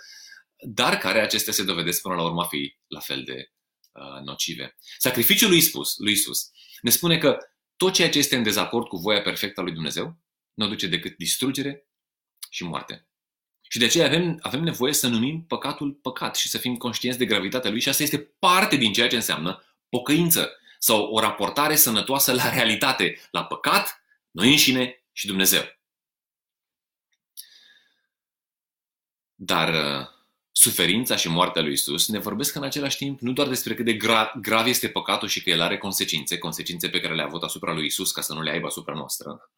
dar 0.60 0.98
care 0.98 1.20
acestea 1.20 1.54
se 1.54 1.64
dovedesc 1.64 2.02
până 2.02 2.16
la 2.16 2.24
urmă 2.24 2.42
a 2.42 2.48
fi 2.48 2.78
la 2.88 3.00
fel 3.00 3.24
de 3.24 3.52
uh, 3.92 4.22
nocive. 4.24 4.76
Sacrificiul 4.98 5.50
lui 5.50 5.58
Isus, 5.58 5.98
lui 5.98 6.12
Isus 6.12 6.50
ne 6.82 6.90
spune 6.90 7.18
că 7.18 7.38
tot 7.78 7.94
ceea 7.94 8.10
ce 8.10 8.18
este 8.18 8.36
în 8.36 8.44
dezacord 8.44 8.88
cu 8.88 8.98
voia 8.98 9.22
perfectă 9.22 9.60
a 9.60 9.64
lui 9.64 9.74
Dumnezeu 9.74 10.18
nu 10.54 10.66
aduce 10.66 10.88
decât 10.88 11.18
distrugere 11.18 11.88
și 12.50 12.64
moarte. 12.64 13.08
Și 13.70 13.80
de 13.80 13.86
aceea 13.86 14.06
avem, 14.06 14.40
avem 14.42 14.64
nevoie 14.64 14.94
să 14.94 15.08
numim 15.08 15.46
păcatul 15.48 15.94
păcat 15.94 16.36
și 16.36 16.50
să 16.50 16.58
fim 16.58 16.78
conștienți 16.78 17.20
de 17.20 17.26
gravitatea 17.26 17.70
lui 17.70 17.82
și 17.82 17.90
asta 17.90 18.04
este 18.04 18.20
parte 18.20 18.76
din 18.76 18.94
ceea 18.94 19.08
ce 19.08 19.16
înseamnă 19.16 19.64
pocăință 19.90 20.52
sau 20.80 21.04
o 21.04 21.20
raportare 21.20 21.76
sănătoasă 21.76 22.34
la 22.34 22.50
realitate, 22.54 23.20
la 23.32 23.46
păcat, 23.46 24.04
noi 24.32 24.50
înșine 24.50 25.04
și 25.12 25.28
Dumnezeu. 25.28 25.64
Dar 29.36 29.74
uh, 29.74 30.15
suferința 30.58 31.16
și 31.16 31.30
moartea 31.30 31.62
lui 31.62 31.72
Isus 31.72 32.08
ne 32.08 32.20
vorbesc 32.20 32.56
în 32.56 32.64
același 32.64 32.98
timp 32.98 33.20
nu 33.20 33.32
doar 33.32 33.48
despre 33.48 33.76
cât 33.76 33.86
de 33.86 33.98
gra- 33.98 34.40
grav 34.42 34.66
este 34.68 34.90
păcatul 34.90 35.28
și 35.28 35.44
că 35.44 35.50
el 35.50 35.62
are 35.62 35.78
consecințe, 35.78 36.38
consecințe 36.38 36.90
pe 36.90 37.00
care 37.00 37.16
le-a 37.16 37.26
avut 37.26 37.44
asupra 37.44 37.74
lui 37.74 37.86
Isus 37.86 38.12
ca 38.12 38.22
să 38.22 38.34
nu 38.34 38.42
le 38.42 38.52
aibă 38.52 38.68
asupra 38.68 38.94
noastră, 38.94 39.50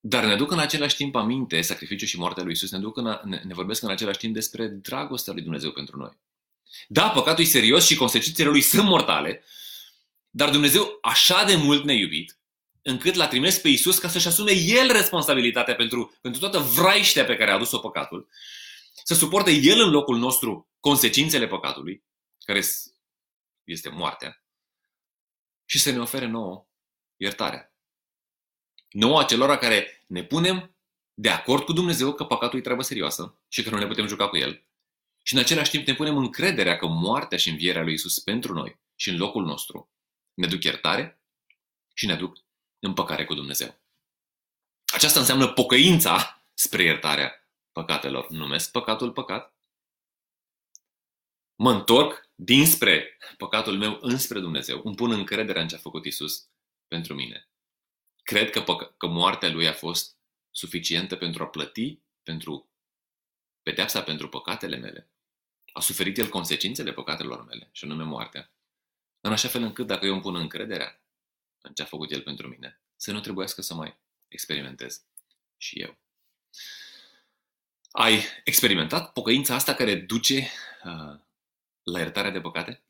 dar 0.00 0.24
ne 0.24 0.36
duc 0.36 0.50
în 0.50 0.58
același 0.58 0.96
timp 0.96 1.16
aminte, 1.16 1.60
sacrificiul 1.60 2.08
și 2.08 2.18
moartea 2.18 2.42
lui 2.42 2.52
Isus, 2.52 2.70
ne, 2.70 2.78
duc 2.78 2.96
în, 2.96 3.20
ne, 3.24 3.42
ne 3.44 3.54
vorbesc 3.54 3.82
în 3.82 3.90
același 3.90 4.18
timp 4.18 4.34
despre 4.34 4.66
dragostea 4.66 5.32
lui 5.32 5.42
Dumnezeu 5.42 5.72
pentru 5.72 5.96
noi. 5.96 6.20
Da, 6.88 7.10
păcatul 7.10 7.44
e 7.44 7.46
serios 7.46 7.86
și 7.86 7.96
consecințele 7.96 8.48
lui 8.48 8.60
sunt 8.60 8.88
mortale, 8.88 9.44
dar 10.30 10.50
Dumnezeu 10.50 10.98
așa 11.02 11.44
de 11.44 11.56
mult 11.56 11.84
ne-a 11.84 11.94
iubit, 11.94 12.36
încât 12.82 13.14
l-a 13.14 13.28
trimis 13.28 13.58
pe 13.58 13.68
Isus 13.68 13.98
ca 13.98 14.08
să-și 14.08 14.26
asume 14.26 14.52
El 14.52 14.92
responsabilitatea 14.92 15.74
pentru, 15.74 16.18
pentru 16.20 16.40
toată 16.40 16.58
vraiștea 16.58 17.24
pe 17.24 17.36
care 17.36 17.50
a 17.50 17.54
adus-o 17.54 17.78
păcatul, 17.78 18.28
să 19.04 19.14
suporte 19.14 19.50
El 19.50 19.80
în 19.80 19.90
locul 19.90 20.18
nostru 20.18 20.70
consecințele 20.80 21.46
păcatului, 21.46 22.04
care 22.44 22.62
este 23.64 23.88
moartea, 23.88 24.44
și 25.64 25.78
să 25.78 25.90
ne 25.90 26.00
ofere 26.00 26.26
nouă 26.26 26.66
iertarea. 27.16 27.74
Nouă 28.90 29.20
acelora 29.20 29.58
care 29.58 30.04
ne 30.06 30.24
punem 30.24 30.76
de 31.14 31.28
acord 31.28 31.64
cu 31.64 31.72
Dumnezeu 31.72 32.12
că 32.12 32.24
păcatul 32.24 32.58
e 32.58 32.62
treabă 32.62 32.82
serioasă 32.82 33.38
și 33.48 33.62
că 33.62 33.70
nu 33.70 33.78
ne 33.78 33.86
putem 33.86 34.06
juca 34.06 34.28
cu 34.28 34.36
el, 34.36 34.64
și 35.22 35.34
în 35.34 35.40
același 35.40 35.70
timp 35.70 35.86
ne 35.86 35.94
punem 35.94 36.16
încrederea 36.16 36.76
că 36.76 36.86
moartea 36.86 37.38
și 37.38 37.48
învierea 37.48 37.82
lui 37.82 37.92
Isus 37.92 38.18
pentru 38.18 38.52
noi 38.52 38.78
și 38.94 39.08
în 39.08 39.16
locul 39.16 39.44
nostru 39.44 39.90
ne 40.34 40.46
duc 40.46 40.64
iertare 40.64 41.20
și 41.94 42.06
ne 42.06 42.12
duc 42.82 42.88
împăcare 42.88 43.24
cu 43.24 43.34
Dumnezeu. 43.34 43.80
Aceasta 44.94 45.18
înseamnă 45.18 45.52
pocăința 45.52 46.44
spre 46.54 46.82
iertarea 46.82 47.48
păcatelor. 47.72 48.30
Numesc 48.30 48.70
păcatul 48.70 49.12
păcat. 49.12 49.56
Mă 51.54 51.72
întorc 51.72 52.30
dinspre 52.34 53.18
păcatul 53.36 53.78
meu 53.78 53.98
înspre 54.00 54.40
Dumnezeu. 54.40 54.80
Îmi 54.84 54.94
pun 54.94 55.12
încrederea 55.12 55.62
în 55.62 55.68
ce 55.68 55.74
a 55.74 55.78
făcut 55.78 56.04
Isus 56.04 56.48
pentru 56.88 57.14
mine. 57.14 57.48
Cred 58.22 58.50
că, 58.50 58.60
păc- 58.60 58.96
că 58.96 59.06
moartea 59.06 59.50
lui 59.50 59.68
a 59.68 59.72
fost 59.72 60.16
suficientă 60.50 61.16
pentru 61.16 61.42
a 61.42 61.48
plăti 61.48 62.00
pentru 62.22 62.70
pedeapsa 63.62 64.02
pentru 64.02 64.28
păcatele 64.28 64.76
mele. 64.76 65.10
A 65.72 65.80
suferit 65.80 66.18
el 66.18 66.28
consecințele 66.28 66.92
păcatelor 66.92 67.44
mele, 67.44 67.68
și 67.72 67.84
anume 67.84 68.04
moartea. 68.04 68.52
În 69.20 69.32
așa 69.32 69.48
fel 69.48 69.62
încât 69.62 69.86
dacă 69.86 70.06
eu 70.06 70.12
îmi 70.12 70.22
pun 70.22 70.34
încrederea 70.34 71.01
în 71.62 71.72
ce 71.74 71.82
a 71.82 71.84
făcut 71.84 72.10
el 72.10 72.22
pentru 72.22 72.48
mine, 72.48 72.80
să 72.96 73.12
nu 73.12 73.20
trebuiască 73.20 73.62
să 73.62 73.74
mai 73.74 73.98
experimentez 74.28 75.04
și 75.56 75.80
eu. 75.80 75.98
Ai 77.90 78.24
experimentat 78.44 79.12
pocăința 79.12 79.54
asta 79.54 79.74
care 79.74 79.94
duce 79.94 80.50
uh, 80.84 81.20
la 81.82 81.98
iertarea 81.98 82.30
de 82.30 82.40
păcate? 82.40 82.82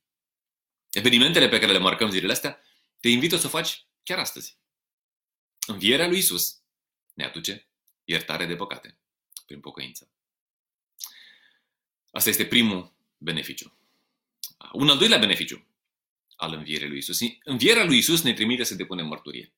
Evenimentele 0.90 1.48
pe 1.48 1.58
care 1.58 1.72
le 1.72 1.78
marcăm 1.78 2.10
zilele 2.10 2.32
astea, 2.32 2.60
te 3.00 3.08
invită 3.08 3.36
să 3.36 3.46
o 3.46 3.50
faci 3.50 3.86
chiar 4.02 4.18
astăzi. 4.18 4.58
Învierea 5.66 6.06
lui 6.06 6.18
Isus 6.18 6.62
ne 7.14 7.24
aduce 7.24 7.66
iertare 8.04 8.46
de 8.46 8.56
păcate 8.56 8.98
prin 9.46 9.60
pocăință. 9.60 10.10
Asta 12.10 12.28
este 12.28 12.46
primul 12.46 12.92
beneficiu. 13.18 13.76
Un 14.72 14.88
al 14.88 14.98
doilea 14.98 15.18
beneficiu 15.18 15.66
al 16.42 16.52
învierii 16.52 16.88
lui 16.88 16.98
Isus. 16.98 17.18
Învierea 17.44 17.84
lui 17.84 17.98
Isus 17.98 18.22
ne 18.22 18.32
trimite 18.32 18.64
să 18.64 18.74
depunem 18.74 19.06
mărturie. 19.06 19.52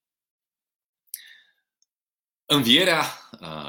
Învierea 2.46 3.02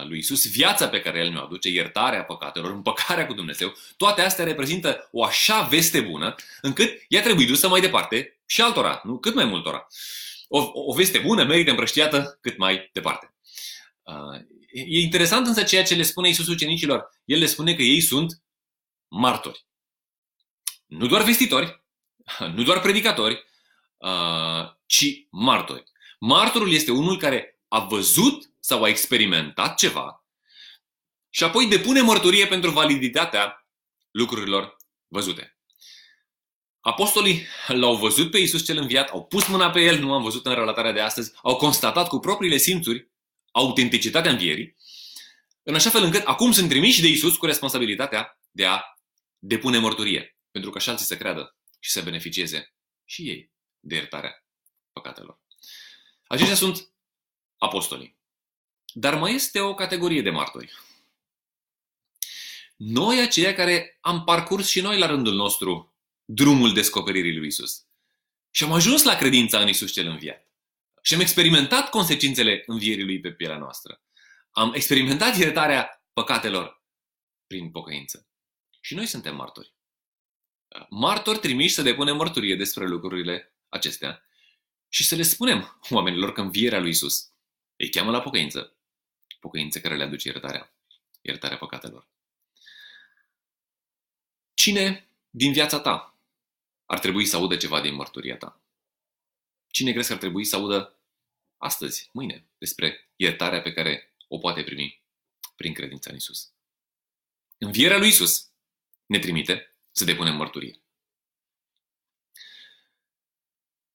lui 0.08 0.18
Isus, 0.18 0.52
viața 0.52 0.90
pe 0.90 1.02
care 1.02 1.20
El 1.20 1.30
ne-o 1.30 1.44
aduce, 1.44 1.70
iertarea 1.70 2.24
păcatelor, 2.24 2.72
împăcarea 2.72 3.26
cu 3.28 3.34
Dumnezeu, 3.34 3.74
toate 3.98 4.22
astea 4.22 4.46
reprezintă 4.46 5.10
o 5.12 5.24
așa 5.24 5.62
veste 5.62 6.02
bună, 6.02 6.36
încât 6.62 7.06
ea 7.08 7.22
trebuie 7.22 7.46
dusă 7.46 7.68
mai 7.68 7.82
departe 7.82 8.40
și 8.46 8.62
altora, 8.62 9.02
nu? 9.04 9.20
cât 9.20 9.36
mai 9.36 9.46
multora. 9.46 9.88
O, 10.48 10.72
o 10.74 10.94
veste 10.94 11.20
bună 11.20 11.44
merită 11.44 11.70
împrăștiată 11.70 12.38
cât 12.42 12.58
mai 12.58 12.90
departe. 12.94 13.36
E 14.72 15.00
interesant 15.00 15.48
însă 15.48 15.64
ceea 15.64 15.84
ce 15.84 15.96
le 15.96 16.04
spune 16.04 16.28
Iisus 16.28 16.48
ucenicilor. 16.48 17.10
El 17.26 17.40
le 17.40 17.46
spune 17.46 17.76
că 17.76 17.82
ei 17.82 18.02
sunt 18.02 18.44
martori. 19.08 19.66
Nu 20.86 21.08
doar 21.08 21.24
vestitori, 21.24 21.85
nu 22.56 22.64
doar 22.64 22.80
predicatori, 22.80 23.46
ci 24.86 25.28
martori. 25.30 25.84
Martorul 26.20 26.74
este 26.74 26.92
unul 26.92 27.18
care 27.18 27.60
a 27.68 27.80
văzut 27.80 28.52
sau 28.60 28.84
a 28.84 28.88
experimentat 28.88 29.78
ceva 29.78 30.26
și 31.30 31.44
apoi 31.44 31.68
depune 31.68 32.02
mărturie 32.02 32.48
pentru 32.48 32.70
validitatea 32.70 33.68
lucrurilor 34.12 34.78
văzute. 35.08 35.58
Apostolii 36.80 37.46
l-au 37.68 37.96
văzut 37.96 38.32
pe 38.32 38.38
Iisus 38.38 38.66
cel 38.66 38.78
înviat, 38.78 39.10
au 39.10 39.26
pus 39.26 39.48
mâna 39.48 39.70
pe 39.70 39.82
el, 39.82 40.00
nu 40.00 40.14
am 40.14 40.24
văzut 40.24 40.46
în 40.46 40.54
relatarea 40.54 40.92
de 40.92 41.00
astăzi, 41.00 41.34
au 41.42 41.56
constatat 41.56 42.08
cu 42.08 42.20
propriile 42.20 42.58
simțuri 42.58 43.12
autenticitatea 43.52 44.32
învierii, 44.32 44.76
în 45.64 45.76
așa 45.76 45.90
fel 45.90 46.04
încât 46.04 46.26
acum 46.26 46.52
sunt 46.52 46.70
trimiși 46.70 47.02
de 47.02 47.08
Iisus 47.08 47.38
cu 47.38 47.46
responsabilitatea 47.46 48.40
de 48.52 48.66
a 48.66 48.82
depune 49.40 49.78
mărturie, 49.78 50.38
pentru 50.52 50.70
că 50.70 50.78
așa 50.78 50.92
alții 50.92 51.06
să 51.06 51.18
creadă 51.18 51.56
și 51.86 51.92
să 51.92 52.02
beneficieze 52.02 52.74
și 53.04 53.30
ei 53.30 53.52
de 53.80 53.96
iertarea 53.96 54.46
păcatelor. 54.92 55.40
Aceștia 56.28 56.56
sunt 56.56 56.90
apostolii. 57.58 58.18
Dar 58.94 59.16
mai 59.16 59.34
este 59.34 59.60
o 59.60 59.74
categorie 59.74 60.22
de 60.22 60.30
martori. 60.30 60.74
Noi 62.76 63.22
aceia 63.22 63.54
care 63.54 63.98
am 64.02 64.24
parcurs 64.24 64.68
și 64.68 64.82
noi 64.82 64.98
la 64.98 65.06
rândul 65.06 65.34
nostru 65.34 65.96
drumul 66.26 66.74
descoperirii 66.74 67.38
lui 67.38 67.48
Isus. 67.48 67.86
Și 68.52 68.64
am 68.64 68.72
ajuns 68.72 69.04
la 69.04 69.16
credința 69.16 69.60
în 69.60 69.68
Isus 69.68 69.92
cel 69.92 70.08
înviat. 70.08 70.48
Și 71.02 71.14
am 71.14 71.20
experimentat 71.20 71.90
consecințele 71.90 72.64
învierii 72.66 73.04
lui 73.06 73.20
pe 73.20 73.32
pielea 73.32 73.58
noastră. 73.58 74.02
Am 74.52 74.74
experimentat 74.74 75.38
iertarea 75.38 76.06
păcatelor 76.14 76.84
prin 77.48 77.72
pocăință. 77.72 78.28
Și 78.82 78.96
noi 78.96 79.06
suntem 79.06 79.36
martori. 79.36 79.75
Martori 80.90 81.40
trimiși 81.40 81.74
să 81.74 81.82
depunem 81.82 82.16
mărturie 82.16 82.56
despre 82.56 82.88
lucrurile 82.88 83.54
acestea 83.70 84.24
și 84.90 85.04
să 85.04 85.16
le 85.16 85.22
spunem 85.22 85.80
oamenilor 85.90 86.34
că 86.34 86.42
învierea 86.42 86.80
lui 86.80 86.90
Isus 86.90 87.32
îi 87.76 87.90
cheamă 87.90 88.12
la 88.12 88.22
pocăință. 88.22 88.76
Pocăință 89.40 89.80
care 89.80 89.96
le 89.96 90.04
aduce 90.04 90.28
iertarea. 90.28 90.74
Iertarea 91.22 91.58
păcatelor. 91.58 92.08
Cine 94.54 95.10
din 95.30 95.52
viața 95.52 95.80
ta 95.80 96.18
ar 96.86 97.00
trebui 97.00 97.26
să 97.26 97.36
audă 97.36 97.58
ceva 97.58 97.82
din 97.82 97.94
mărturia 97.94 98.38
ta? 98.38 98.62
Cine 99.68 99.92
crezi 99.92 100.08
că 100.08 100.14
ar 100.14 100.20
trebui 100.20 100.46
să 100.46 100.56
audă 100.56 101.00
astăzi, 101.58 102.10
mâine, 102.14 102.48
despre 102.58 103.10
iertarea 103.16 103.62
pe 103.62 103.74
care 103.74 104.16
o 104.28 104.38
poate 104.38 104.64
primi 104.64 105.04
prin 105.56 105.74
credința 105.74 106.10
în 106.10 106.16
Isus? 106.16 106.52
Învierea 107.58 107.98
lui 107.98 108.08
Isus 108.08 108.52
ne 109.06 109.20
trimite 109.20 109.75
să 109.98 110.04
depunem 110.04 110.36
mărturie. 110.36 110.80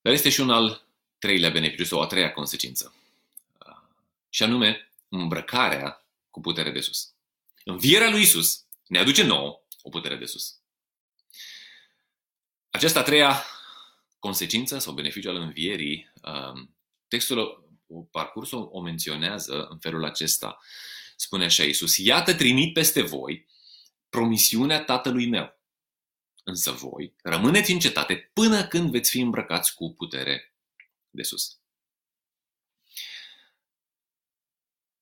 Dar 0.01 0.13
este 0.13 0.31
și 0.31 0.41
un 0.41 0.51
al 0.51 0.87
treilea 1.19 1.51
beneficiu 1.51 1.85
sau 1.85 2.01
a 2.01 2.07
treia 2.07 2.33
consecință. 2.33 2.95
Și 4.29 4.43
anume, 4.43 4.93
îmbrăcarea 5.09 6.07
cu 6.31 6.41
putere 6.41 6.71
de 6.71 6.81
sus. 6.81 7.13
Învierea 7.65 8.11
lui 8.11 8.23
Isus 8.23 8.65
ne 8.87 8.99
aduce 8.99 9.23
nouă 9.23 9.63
o 9.83 9.89
putere 9.89 10.17
de 10.17 10.27
sus. 10.27 10.59
Aceasta 12.71 13.01
a 13.01 13.03
treia 13.03 13.45
consecință 14.19 14.79
sau 14.79 14.93
beneficiu 14.93 15.29
al 15.29 15.37
învierii, 15.37 16.13
um, 16.23 16.75
textul, 17.09 17.69
parcursul 18.11 18.69
o 18.73 18.81
menționează 18.81 19.67
în 19.67 19.79
felul 19.79 20.05
acesta. 20.05 20.59
Spune 21.17 21.45
așa 21.45 21.63
Iisus, 21.63 21.97
iată 21.97 22.35
trimit 22.35 22.73
peste 22.73 23.03
voi 23.03 23.47
promisiunea 24.09 24.85
tatălui 24.85 25.29
meu. 25.29 25.60
Însă 26.51 26.71
voi 26.71 27.15
rămâneți 27.23 27.73
în 27.73 27.79
cetate 27.79 28.31
până 28.33 28.67
când 28.67 28.91
veți 28.91 29.11
fi 29.11 29.21
îmbrăcați 29.21 29.75
cu 29.75 29.95
putere 29.95 30.55
de 31.11 31.23
sus. 31.23 31.59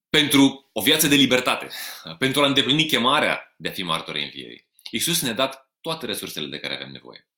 Pentru 0.09 0.71
o 0.73 0.83
viață 0.83 1.07
de 1.07 1.15
libertate, 1.15 1.69
pentru 2.19 2.43
a 2.43 2.47
îndeplini 2.47 2.87
chemarea 2.87 3.55
de 3.57 3.69
a 3.69 3.73
fi 3.73 3.83
martori 3.83 4.23
învierii, 4.23 4.69
Iisus 4.91 5.23
ne-a 5.23 5.33
dat 5.33 5.71
toate 5.81 6.07
resursele 6.07 6.47
de 6.47 6.59
care 6.59 6.75
avem 6.75 6.91
nevoie. 6.91 7.29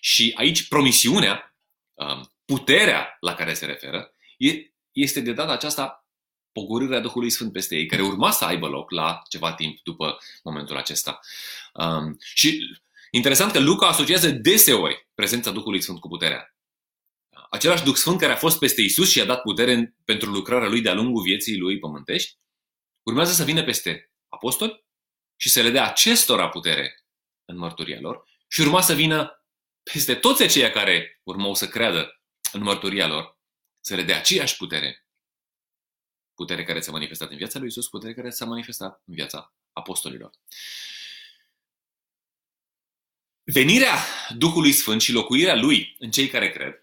Și 0.00 0.32
aici 0.36 0.68
promisiunea, 0.68 1.56
um, 1.92 2.32
puterea 2.44 3.16
la 3.20 3.34
care 3.34 3.54
se 3.54 3.66
referă, 3.66 4.14
este 4.92 5.20
de 5.20 5.32
data 5.32 5.52
aceasta 5.52 6.06
pogorârea 6.52 7.00
Duhului 7.00 7.30
Sfânt 7.30 7.52
peste 7.52 7.76
ei, 7.76 7.86
care 7.86 8.02
urma 8.02 8.30
să 8.30 8.44
aibă 8.44 8.68
loc 8.68 8.90
la 8.90 9.22
ceva 9.28 9.54
timp 9.54 9.80
după 9.82 10.18
momentul 10.42 10.76
acesta. 10.76 11.20
Um, 11.72 12.16
și 12.20 12.80
interesant 13.14 13.52
că 13.52 13.58
Luca 13.58 13.86
asociază 13.86 14.30
deseori 14.30 15.08
prezența 15.14 15.50
Duhului 15.50 15.80
Sfânt 15.80 16.00
cu 16.00 16.08
puterea. 16.08 16.56
Același 17.50 17.84
Duh 17.84 17.94
Sfânt 17.94 18.20
care 18.20 18.32
a 18.32 18.36
fost 18.36 18.58
peste 18.58 18.82
Isus 18.82 19.10
și 19.10 19.20
a 19.20 19.24
dat 19.24 19.42
putere 19.42 19.94
pentru 20.04 20.30
lucrarea 20.30 20.68
lui 20.68 20.80
de-a 20.80 20.94
lungul 20.94 21.22
vieții 21.22 21.58
lui 21.58 21.78
pământești, 21.78 22.38
urmează 23.02 23.32
să 23.32 23.44
vină 23.44 23.64
peste 23.64 24.12
apostoli 24.28 24.84
și 25.36 25.48
să 25.48 25.62
le 25.62 25.70
dea 25.70 25.88
acestora 25.88 26.48
putere 26.48 27.04
în 27.44 27.56
mărturia 27.56 28.00
lor 28.00 28.24
și 28.48 28.60
urma 28.60 28.80
să 28.80 28.94
vină 28.94 29.44
peste 29.82 30.14
toți 30.14 30.42
aceia 30.42 30.70
care 30.70 31.20
urmau 31.22 31.54
să 31.54 31.68
creadă 31.68 32.20
în 32.52 32.62
mărturia 32.62 33.06
lor, 33.06 33.38
să 33.80 33.94
le 33.94 34.02
dea 34.02 34.16
aceeași 34.16 34.56
putere. 34.56 35.06
Putere 36.34 36.64
care 36.64 36.80
s-a 36.80 36.90
manifestat 36.90 37.30
în 37.30 37.36
viața 37.36 37.58
lui 37.58 37.68
Isus, 37.68 37.88
putere 37.88 38.14
care 38.14 38.30
s-a 38.30 38.44
manifestat 38.44 39.02
în 39.06 39.14
viața 39.14 39.54
apostolilor. 39.72 40.30
Venirea 43.44 43.96
Duhului 44.36 44.72
Sfânt 44.72 45.00
și 45.00 45.12
locuirea 45.12 45.54
Lui 45.54 45.96
în 45.98 46.10
cei 46.10 46.28
care 46.28 46.50
cred 46.50 46.74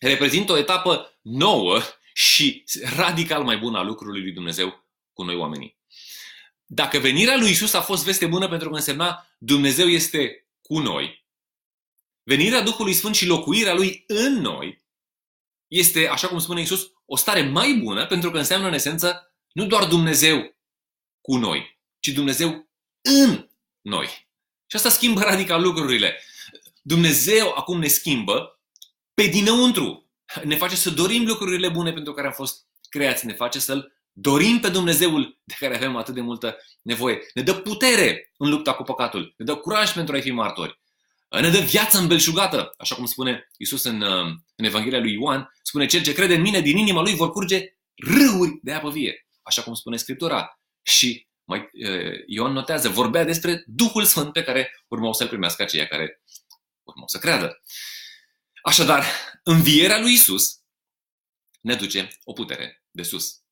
reprezintă 0.00 0.52
o 0.52 0.56
etapă 0.56 1.18
nouă 1.22 1.80
și 2.12 2.64
radical 2.96 3.42
mai 3.42 3.58
bună 3.58 3.78
a 3.78 3.82
lucrului 3.82 4.20
lui 4.20 4.32
Dumnezeu 4.32 4.84
cu 5.12 5.22
noi 5.22 5.36
oamenii. 5.36 5.76
Dacă 6.66 6.98
venirea 6.98 7.36
lui 7.36 7.50
Isus 7.50 7.72
a 7.72 7.82
fost 7.82 8.04
veste 8.04 8.26
bună 8.26 8.48
pentru 8.48 8.68
că 8.68 8.74
însemna 8.74 9.26
Dumnezeu 9.38 9.88
este 9.88 10.48
cu 10.62 10.78
noi, 10.78 11.24
Venirea 12.26 12.62
Duhului 12.62 12.92
Sfânt 12.92 13.14
și 13.14 13.26
locuirea 13.26 13.74
Lui 13.74 14.04
în 14.06 14.32
noi 14.32 14.84
este, 15.66 16.08
așa 16.08 16.28
cum 16.28 16.38
spune 16.38 16.60
Isus, 16.60 16.92
o 17.04 17.16
stare 17.16 17.42
mai 17.42 17.74
bună 17.74 18.06
pentru 18.06 18.30
că 18.30 18.38
înseamnă 18.38 18.66
în 18.66 18.72
esență 18.72 19.34
nu 19.52 19.66
doar 19.66 19.84
Dumnezeu 19.84 20.56
cu 21.20 21.36
noi, 21.36 21.80
ci 21.98 22.08
Dumnezeu 22.08 22.68
în 23.00 23.48
noi. 23.80 24.23
Și 24.74 24.80
asta 24.80 24.88
schimbă 24.88 25.20
radical 25.30 25.62
lucrurile. 25.62 26.22
Dumnezeu 26.82 27.52
acum 27.56 27.78
ne 27.78 27.86
schimbă 27.86 28.60
pe 29.14 29.26
dinăuntru. 29.26 30.10
Ne 30.44 30.56
face 30.56 30.76
să 30.76 30.90
dorim 30.90 31.26
lucrurile 31.26 31.68
bune 31.68 31.92
pentru 31.92 32.12
care 32.12 32.26
am 32.26 32.32
fost 32.32 32.66
creați. 32.88 33.26
Ne 33.26 33.32
face 33.32 33.58
să-L 33.58 33.92
dorim 34.12 34.60
pe 34.60 34.68
Dumnezeul 34.68 35.40
de 35.44 35.54
care 35.58 35.76
avem 35.76 35.96
atât 35.96 36.14
de 36.14 36.20
multă 36.20 36.56
nevoie. 36.82 37.18
Ne 37.34 37.42
dă 37.42 37.54
putere 37.54 38.32
în 38.36 38.50
lupta 38.50 38.74
cu 38.74 38.82
păcatul. 38.82 39.34
Ne 39.36 39.44
dă 39.44 39.56
curaj 39.56 39.92
pentru 39.92 40.16
a 40.16 40.20
fi 40.20 40.30
martori 40.30 40.82
ne 41.40 41.50
dă 41.50 41.58
viață 41.58 41.98
îmbelșugată, 41.98 42.74
așa 42.78 42.94
cum 42.94 43.06
spune 43.06 43.50
Isus 43.56 43.84
în, 43.84 44.00
uh, 44.00 44.26
în 44.56 44.64
Evanghelia 44.64 44.98
lui 44.98 45.12
Ioan, 45.12 45.52
spune 45.62 45.86
cel 45.86 46.02
ce 46.02 46.12
crede 46.12 46.34
în 46.34 46.40
mine, 46.40 46.60
din 46.60 46.76
inima 46.76 47.00
lui 47.00 47.14
vor 47.14 47.30
curge 47.30 47.76
râuri 47.94 48.58
de 48.62 48.72
apă 48.72 48.90
vie, 48.90 49.26
așa 49.42 49.62
cum 49.62 49.74
spune 49.74 49.96
Scriptura. 49.96 50.60
Și 50.82 51.26
mai, 51.44 51.70
uh, 51.72 52.22
Ioan 52.26 52.52
notează, 52.52 52.88
vorbea 52.88 53.24
despre 53.24 53.64
Duhul 53.66 54.04
Sfânt 54.04 54.32
pe 54.32 54.42
care 54.42 54.84
urmau 54.88 55.12
să-l 55.12 55.28
primească 55.28 55.62
aceia 55.62 55.86
care 55.86 56.22
urmau 56.82 57.08
să 57.08 57.18
creadă. 57.18 57.62
Așadar, 58.62 59.04
învierea 59.42 60.00
lui 60.00 60.12
Isus 60.12 60.60
ne 61.60 61.74
duce 61.74 62.08
o 62.24 62.32
putere 62.32 62.84
de 62.90 63.02
sus. 63.02 63.42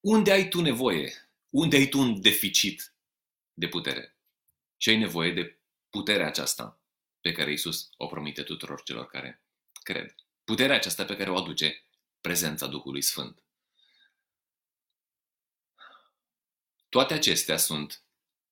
Unde 0.00 0.32
ai 0.32 0.48
tu 0.48 0.60
nevoie? 0.60 1.30
Unde 1.48 1.76
ai 1.76 1.86
tu 1.86 1.98
un 1.98 2.20
deficit 2.20 2.94
de 3.54 3.68
putere? 3.68 4.18
Și 4.76 4.88
ai 4.88 4.96
nevoie 4.96 5.32
de 5.32 5.60
puterea 5.90 6.26
aceasta 6.26 6.80
pe 7.20 7.32
care 7.32 7.52
Isus 7.52 7.88
o 7.96 8.06
promite 8.06 8.42
tuturor 8.42 8.82
celor 8.82 9.06
care 9.06 9.42
cred. 9.82 10.14
Puterea 10.44 10.76
aceasta 10.76 11.04
pe 11.04 11.16
care 11.16 11.30
o 11.30 11.36
aduce 11.36 11.84
prezența 12.20 12.66
Duhului 12.66 13.02
Sfânt. 13.02 13.44
Toate 16.94 17.14
acestea 17.14 17.56
sunt 17.56 18.02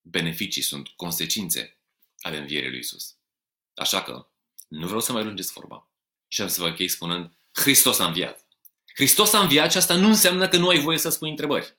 beneficii, 0.00 0.62
sunt 0.62 0.88
consecințe 0.88 1.78
ale 2.20 2.36
învierii 2.36 2.68
lui 2.68 2.78
Isus. 2.78 3.14
Așa 3.74 4.02
că 4.02 4.26
nu 4.68 4.86
vreau 4.86 5.00
să 5.00 5.12
mai 5.12 5.24
lungesc 5.24 5.52
vorba. 5.52 5.88
Și 6.28 6.42
am 6.42 6.48
să 6.48 6.60
vă 6.60 6.68
închei 6.68 6.88
spunând, 6.88 7.32
Hristos 7.52 7.98
a 7.98 8.06
înviat. 8.06 8.46
Hristos 8.94 9.32
a 9.32 9.40
înviat 9.40 9.70
și 9.70 9.76
asta 9.76 9.94
nu 9.94 10.06
înseamnă 10.06 10.48
că 10.48 10.56
nu 10.56 10.68
ai 10.68 10.78
voie 10.78 10.98
să 10.98 11.08
spui 11.08 11.30
întrebări. 11.30 11.76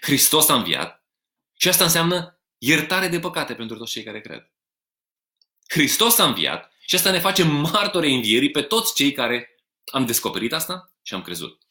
Hristos 0.00 0.48
a 0.48 0.54
înviat 0.54 1.04
și 1.56 1.68
asta 1.68 1.84
înseamnă 1.84 2.40
iertare 2.58 3.08
de 3.08 3.18
păcate 3.18 3.54
pentru 3.54 3.76
toți 3.76 3.92
cei 3.92 4.02
care 4.02 4.20
cred. 4.20 4.50
Hristos 5.68 6.18
a 6.18 6.26
înviat 6.26 6.72
și 6.80 6.94
asta 6.94 7.10
ne 7.10 7.20
face 7.20 7.42
martori 7.42 8.14
învierii 8.14 8.50
pe 8.50 8.62
toți 8.62 8.94
cei 8.94 9.12
care 9.12 9.64
am 9.92 10.06
descoperit 10.06 10.52
asta 10.52 10.92
și 11.02 11.14
am 11.14 11.22
crezut. 11.22 11.62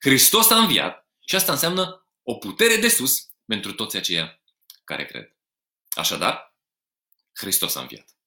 Hristos 0.00 0.50
a 0.50 0.58
înviat 0.58 1.08
și 1.24 1.34
asta 1.34 1.52
înseamnă 1.52 2.02
o 2.30 2.34
putere 2.34 2.76
de 2.76 2.88
sus 2.88 3.28
pentru 3.44 3.72
toți 3.72 3.96
aceia 3.96 4.42
care 4.84 5.04
cred. 5.04 5.36
Așadar, 5.90 6.56
Hristos 7.32 7.74
a 7.74 7.80
înviat. 7.80 8.17